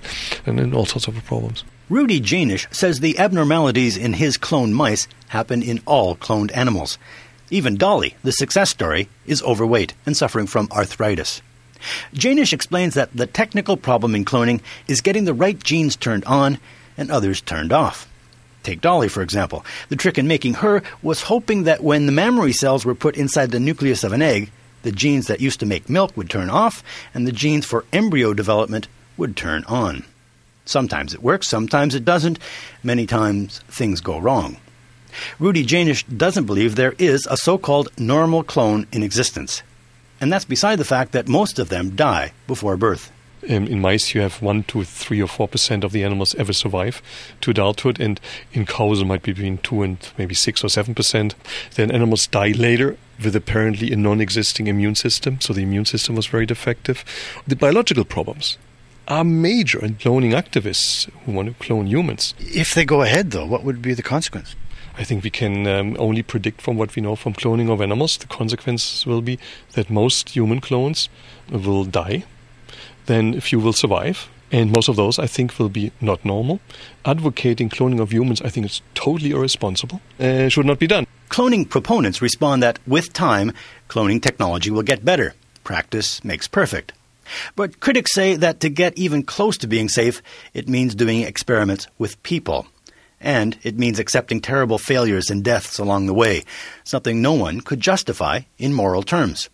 [0.46, 1.64] and then all sorts of problems.
[1.88, 6.98] Rudy Jaenisch says the abnormalities in his cloned mice happen in all cloned animals.
[7.52, 11.44] Even Dolly, the success story, is overweight and suffering from arthritis.
[12.12, 16.58] Jaenisch explains that the technical problem in cloning is getting the right genes turned on
[16.98, 18.10] and others turned off.
[18.64, 19.64] Take Dolly, for example.
[19.90, 23.52] The trick in making her was hoping that when the mammary cells were put inside
[23.52, 24.50] the nucleus of an egg,
[24.82, 26.84] the genes that used to make milk would turn off
[27.14, 30.04] and the genes for embryo development would turn on.
[30.66, 32.40] Sometimes it works, sometimes it doesn't.
[32.84, 34.58] Many times things go wrong.
[35.40, 39.64] Rudy Jaenisch doesn't believe there is a so called normal clone in existence.
[40.20, 43.12] And that's beside the fact that most of them die before birth.
[43.44, 47.00] In mice, you have one to three or four percent of the animals ever survive
[47.42, 48.20] to adulthood, and
[48.54, 51.36] in cows, it might be between two and maybe six or seven percent.
[51.76, 56.16] Then animals die later with apparently a non existing immune system, so the immune system
[56.16, 57.06] was very defective.
[57.46, 58.58] The biological problems
[59.08, 62.34] are major in cloning activists who want to clone humans.
[62.40, 64.56] If they go ahead, though, what would be the consequence?
[64.98, 68.18] I think we can um, only predict from what we know from cloning of animals.
[68.18, 69.38] The consequences will be
[69.74, 71.10] that most human clones
[71.50, 72.24] will die,
[73.06, 76.62] then a few will survive, and most of those I think will be not normal.
[77.04, 80.00] Advocating cloning of humans, I think, is totally irresponsible.
[80.20, 81.06] Uh, should not be done.
[81.30, 83.52] Cloning proponents respond that with time,
[83.90, 85.34] cloning technology will get better.
[85.64, 86.94] Practice makes perfect.
[87.56, 90.22] But critics say that to get even close to being safe,
[90.54, 92.68] it means doing experiments with people.
[93.20, 96.44] And it means accepting terrible failures and deaths along the way,
[96.84, 99.50] something no one could justify in moral terms.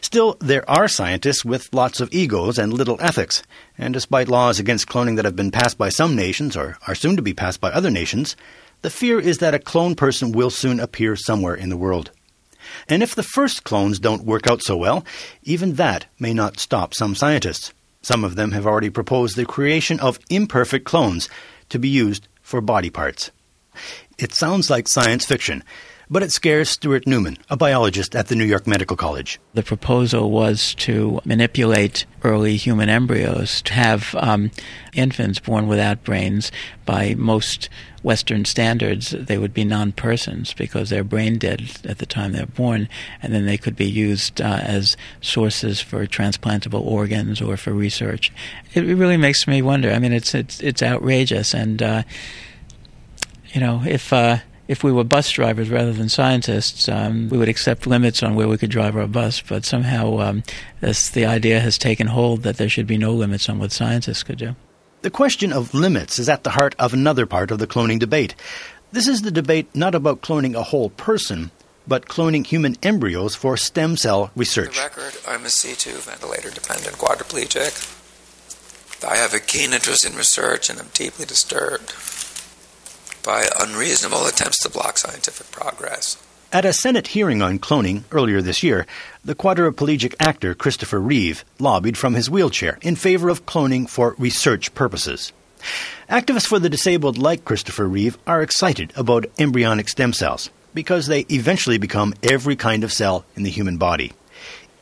[0.00, 3.42] Still, there are scientists with lots of egos and little ethics,
[3.76, 7.16] and despite laws against cloning that have been passed by some nations or are soon
[7.16, 8.36] to be passed by other nations,
[8.82, 12.12] the fear is that a clone person will soon appear somewhere in the world.
[12.88, 15.04] And if the first clones don't work out so well,
[15.42, 17.72] even that may not stop some scientists.
[18.02, 21.28] Some of them have already proposed the creation of imperfect clones
[21.70, 23.32] to be used for body parts.
[24.18, 25.64] It sounds like science fiction,
[26.08, 29.40] but it scares Stuart Newman, a biologist at the New York Medical College.
[29.54, 34.50] The proposal was to manipulate early human embryos to have um,
[34.92, 36.52] infants born without brains.
[36.84, 37.68] By most
[38.02, 42.46] Western standards, they would be non persons because they're brain dead at the time they're
[42.46, 42.88] born,
[43.20, 48.32] and then they could be used uh, as sources for transplantable organs or for research.
[48.74, 49.90] It really makes me wonder.
[49.90, 52.02] I mean, it's it's it's outrageous, and uh,
[53.52, 54.38] you know, if uh,
[54.68, 58.48] if we were bus drivers rather than scientists, um, we would accept limits on where
[58.48, 59.40] we could drive our bus.
[59.40, 60.42] But somehow, um,
[60.80, 64.22] this, the idea has taken hold that there should be no limits on what scientists
[64.22, 64.56] could do.
[65.02, 68.34] The question of limits is at the heart of another part of the cloning debate.
[68.92, 71.50] This is the debate not about cloning a whole person,
[71.86, 74.76] but cloning human embryos for stem cell research.
[74.76, 77.92] For the record, I'm a C2 ventilator dependent quadriplegic.
[79.08, 81.92] I have a keen interest in research and I'm deeply disturbed
[83.26, 86.16] by unreasonable attempts to block scientific progress.
[86.52, 88.86] At a Senate hearing on cloning earlier this year,
[89.24, 94.72] the quadriplegic actor Christopher Reeve lobbied from his wheelchair in favor of cloning for research
[94.74, 95.32] purposes.
[96.08, 101.26] Activists for the disabled, like Christopher Reeve, are excited about embryonic stem cells because they
[101.28, 104.12] eventually become every kind of cell in the human body.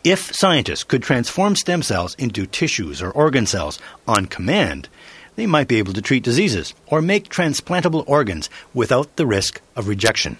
[0.05, 4.91] If scientists could transform stem cells into tissues or organ cells on command,
[5.37, 9.89] they might be able to treat diseases or make transplantable organs without the risk of
[9.89, 10.39] rejection.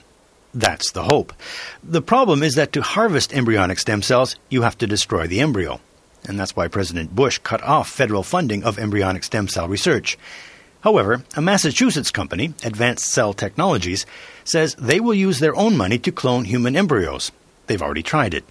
[0.55, 1.33] That's the hope.
[1.83, 5.81] The problem is that to harvest embryonic stem cells, you have to destroy the embryo.
[6.27, 10.17] And that's why President Bush cut off federal funding of embryonic stem cell research.
[10.83, 14.07] However, a Massachusetts company, Advanced Cell Technologies,
[14.45, 17.33] says they will use their own money to clone human embryos.
[17.67, 18.45] They've already tried it.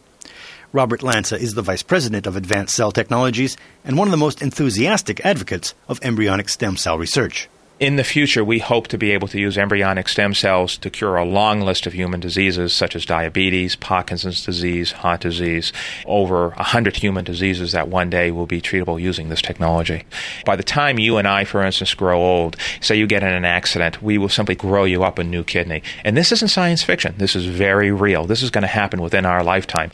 [0.74, 3.56] Robert Lanza is the vice president of Advanced Cell Technologies
[3.86, 7.48] and one of the most enthusiastic advocates of embryonic stem cell research.
[7.80, 11.16] In the future, we hope to be able to use embryonic stem cells to cure
[11.16, 15.74] a long list of human diseases such as diabetes, Parkinson's disease, heart disease,
[16.08, 20.06] over 100 human diseases that one day will be treatable using this technology.
[20.44, 23.46] By the time you and I, for instance, grow old, say you get in an
[23.46, 25.84] accident, we will simply grow you up a new kidney.
[26.04, 27.14] And this isn't science fiction.
[27.20, 28.26] This is very real.
[28.26, 29.92] This is going to happen within our lifetime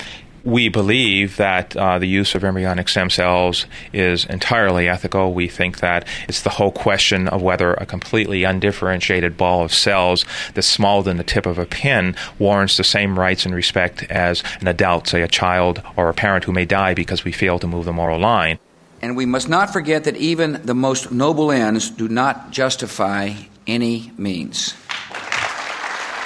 [0.49, 5.33] we believe that uh, the use of embryonic stem cells is entirely ethical.
[5.33, 10.25] We think that it's the whole question of whether a completely undifferentiated ball of cells
[10.55, 14.43] that's smaller than the tip of a pin warrants the same rights and respect as
[14.59, 17.67] an adult, say a child or a parent who may die because we fail to
[17.67, 18.57] move the moral line.
[19.01, 23.33] And we must not forget that even the most noble ends do not justify
[23.67, 24.73] any means.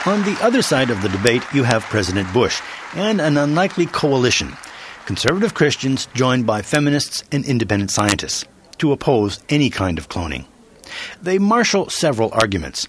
[0.06, 2.62] On the other side of the debate, you have President Bush
[2.96, 4.56] and an unlikely coalition
[5.06, 8.46] conservative Christians joined by feminists and independent scientists
[8.78, 10.46] to oppose any kind of cloning.
[11.22, 12.88] They marshal several arguments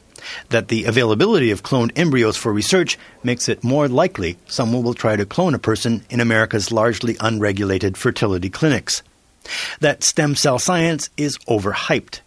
[0.50, 5.16] that the availability of cloned embryos for research makes it more likely someone will try
[5.16, 9.02] to clone a person in America's largely unregulated fertility clinics.
[9.80, 12.20] That stem cell science is overhyped.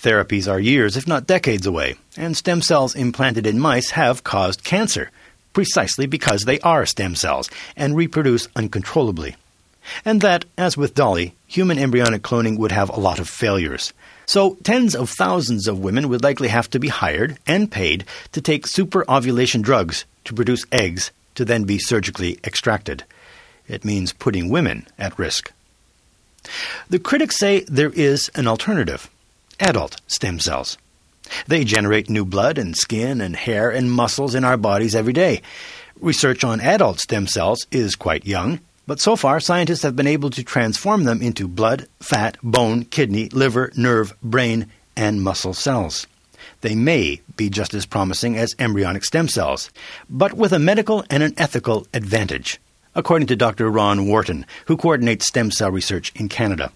[0.00, 4.62] Therapies are years, if not decades away, and stem cells implanted in mice have caused
[4.62, 5.10] cancer,
[5.52, 9.36] precisely because they are stem cells and reproduce uncontrollably.
[10.04, 13.92] And that, as with Dolly, human embryonic cloning would have a lot of failures.
[14.26, 18.40] So, tens of thousands of women would likely have to be hired and paid to
[18.40, 23.04] take super ovulation drugs to produce eggs to then be surgically extracted.
[23.66, 25.52] It means putting women at risk.
[26.88, 29.10] The critics say there is an alternative
[29.58, 30.78] adult stem cells.
[31.46, 35.42] They generate new blood and skin and hair and muscles in our bodies every day.
[36.00, 40.30] Research on adult stem cells is quite young, but so far, scientists have been able
[40.30, 44.66] to transform them into blood, fat, bone, kidney, liver, nerve, brain,
[44.96, 46.06] and muscle cells.
[46.62, 49.70] They may be just as promising as embryonic stem cells,
[50.08, 52.60] but with a medical and an ethical advantage,
[52.94, 53.70] according to Dr.
[53.70, 56.72] Ron Worton, who coordinates stem cell research in Canada.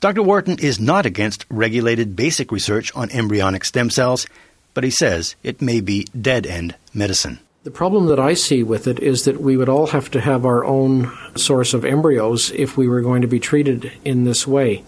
[0.00, 0.22] Dr.
[0.22, 4.26] Worton is not against regulated basic research on embryonic stem cells,
[4.74, 7.38] but he says it may be dead end medicine.
[7.64, 10.44] The problem that I see with it is that we would all have to have
[10.44, 14.82] our own source of embryos if we were going to be treated in this way.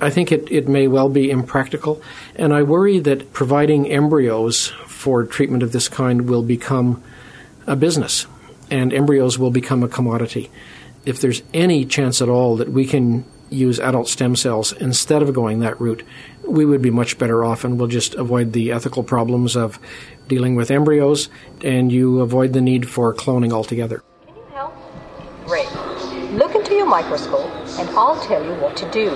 [0.00, 2.00] I think it, it may well be impractical,
[2.36, 7.02] and I worry that providing embryos for treatment of this kind will become
[7.66, 8.26] a business,
[8.70, 10.50] and embryos will become a commodity.
[11.04, 15.32] If there's any chance at all that we can use adult stem cells instead of
[15.32, 16.02] going that route,
[16.46, 19.78] we would be much better off and we'll just avoid the ethical problems of
[20.28, 21.28] dealing with embryos
[21.62, 24.02] and you avoid the need for cloning altogether.
[24.26, 24.74] Can you help?
[25.46, 25.70] Great.
[26.32, 29.10] Look into your microscope and I'll tell you what to do.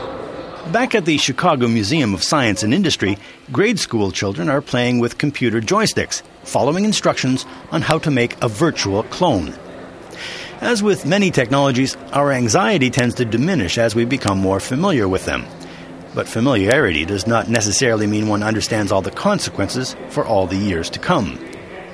[0.71, 3.19] Back at the Chicago Museum of Science and Industry,
[3.51, 8.49] grade school children are playing with computer joysticks, following instructions on how to make a
[8.49, 9.53] virtual clone.
[10.63, 15.25] As with many technologies, our anxiety tends to diminish as we become more familiar with
[15.25, 15.45] them.
[16.15, 20.89] But familiarity does not necessarily mean one understands all the consequences for all the years
[20.91, 21.37] to come.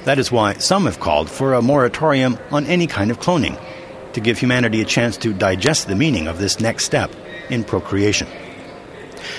[0.04, 3.58] That is why some have called for a moratorium on any kind of cloning,
[4.12, 7.10] to give humanity a chance to digest the meaning of this next step
[7.48, 8.28] in procreation.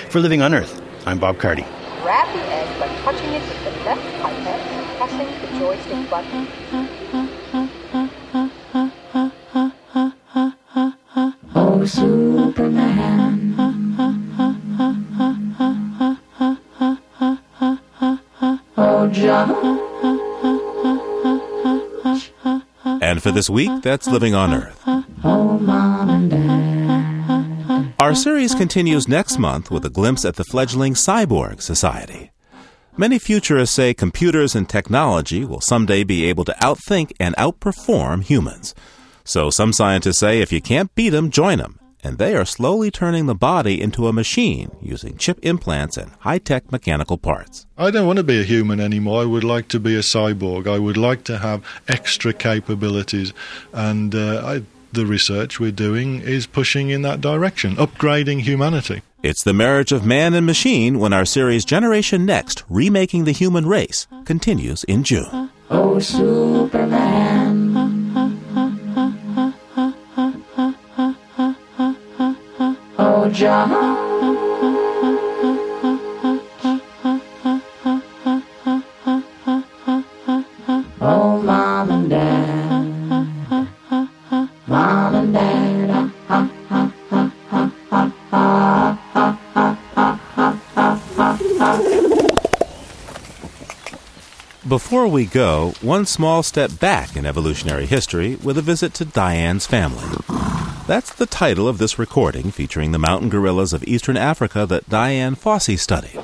[0.08, 1.64] For Living on Earth, I'm Bob Carty.
[2.02, 6.99] Grab the egg by touching it with the left pipette and pressing the joystick button.
[23.02, 24.80] And for this week, that's Living on Earth.
[27.98, 32.30] Our series continues next month with a glimpse at the fledgling Cyborg Society.
[32.96, 38.74] Many futurists say computers and technology will someday be able to outthink and outperform humans.
[39.24, 41.79] So some scientists say if you can't beat them, join them.
[42.02, 46.38] And they are slowly turning the body into a machine using chip implants and high
[46.38, 47.66] tech mechanical parts.
[47.76, 49.22] I don't want to be a human anymore.
[49.22, 50.66] I would like to be a cyborg.
[50.66, 53.32] I would like to have extra capabilities.
[53.72, 59.02] And uh, I, the research we're doing is pushing in that direction, upgrading humanity.
[59.22, 63.66] It's the marriage of man and machine when our series Generation Next Remaking the Human
[63.66, 65.50] Race continues in June.
[65.68, 67.59] Oh, Superman.
[73.32, 74.00] Dad.
[94.68, 99.66] Before we go, one small step back in evolutionary history with a visit to Diane's
[99.66, 100.19] family.
[100.90, 105.36] That's the title of this recording featuring the mountain gorillas of eastern Africa that Dian
[105.36, 106.18] Fossey studied.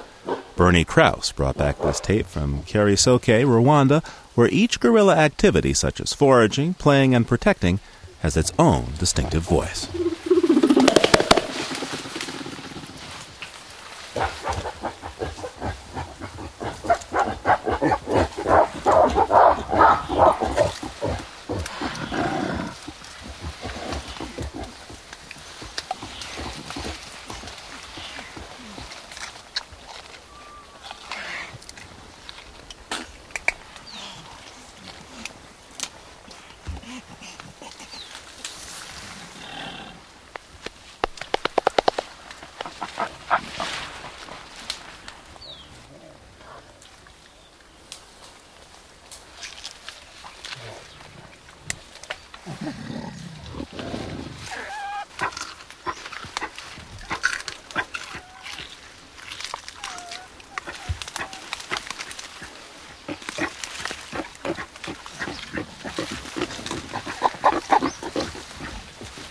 [0.56, 4.04] Bernie Krause brought back this tape from Karisoke, Rwanda,
[4.34, 7.78] where each gorilla activity, such as foraging, playing, and protecting,
[8.22, 9.86] has its own distinctive voice.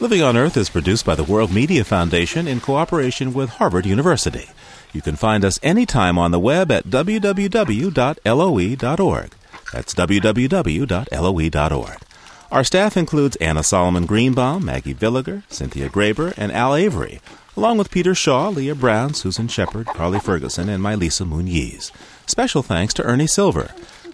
[0.06, 4.47] Living on Earth is produced by the World Media Foundation in cooperation with Harvard University.
[4.93, 7.89] You can find us anytime on the web at www.loe.org.
[9.74, 11.97] That's www.loe.org.
[12.51, 17.20] Our staff includes Anna Solomon Greenbaum, Maggie Villiger, Cynthia Graber, and Al Avery,
[17.58, 21.91] along with Peter Shaw, Leah Brown, Susan Shepard, Carly Ferguson, and my Lisa Muniz.
[22.28, 23.74] Special thanks to Ernie Silver.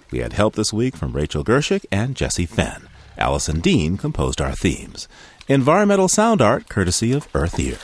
[0.10, 2.88] We had help this week from Rachel Gershick and Jesse Fenn.
[3.22, 5.08] Allison Dean composed our themes.
[5.48, 7.78] Environmental sound art courtesy of Earth Ear.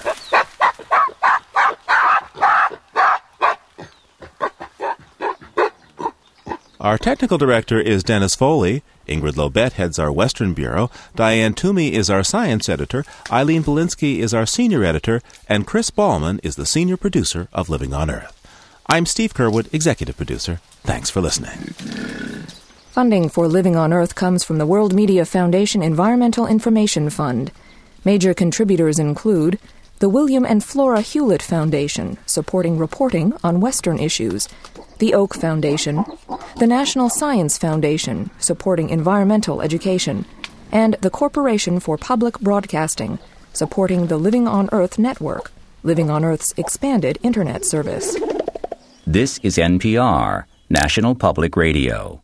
[6.79, 8.81] Our technical director is Dennis Foley.
[9.07, 10.89] Ingrid Lobet heads our Western Bureau.
[11.15, 13.05] Diane Toomey is our science editor.
[13.31, 15.21] Eileen Bolinsky is our senior editor.
[15.47, 18.33] And Chris Ballman is the senior producer of Living on Earth.
[18.87, 20.61] I'm Steve Curwood, executive producer.
[20.83, 22.36] Thanks for listening.
[22.97, 27.51] Funding for Living on Earth comes from the World Media Foundation Environmental Information Fund.
[28.03, 29.59] Major contributors include
[29.99, 34.49] the William and Flora Hewlett Foundation, supporting reporting on Western issues,
[34.97, 36.05] the Oak Foundation,
[36.57, 40.25] the National Science Foundation, supporting environmental education,
[40.71, 43.19] and the Corporation for Public Broadcasting,
[43.53, 45.51] supporting the Living on Earth network,
[45.83, 48.17] Living on Earth's expanded Internet service.
[49.05, 52.23] This is NPR, National Public Radio.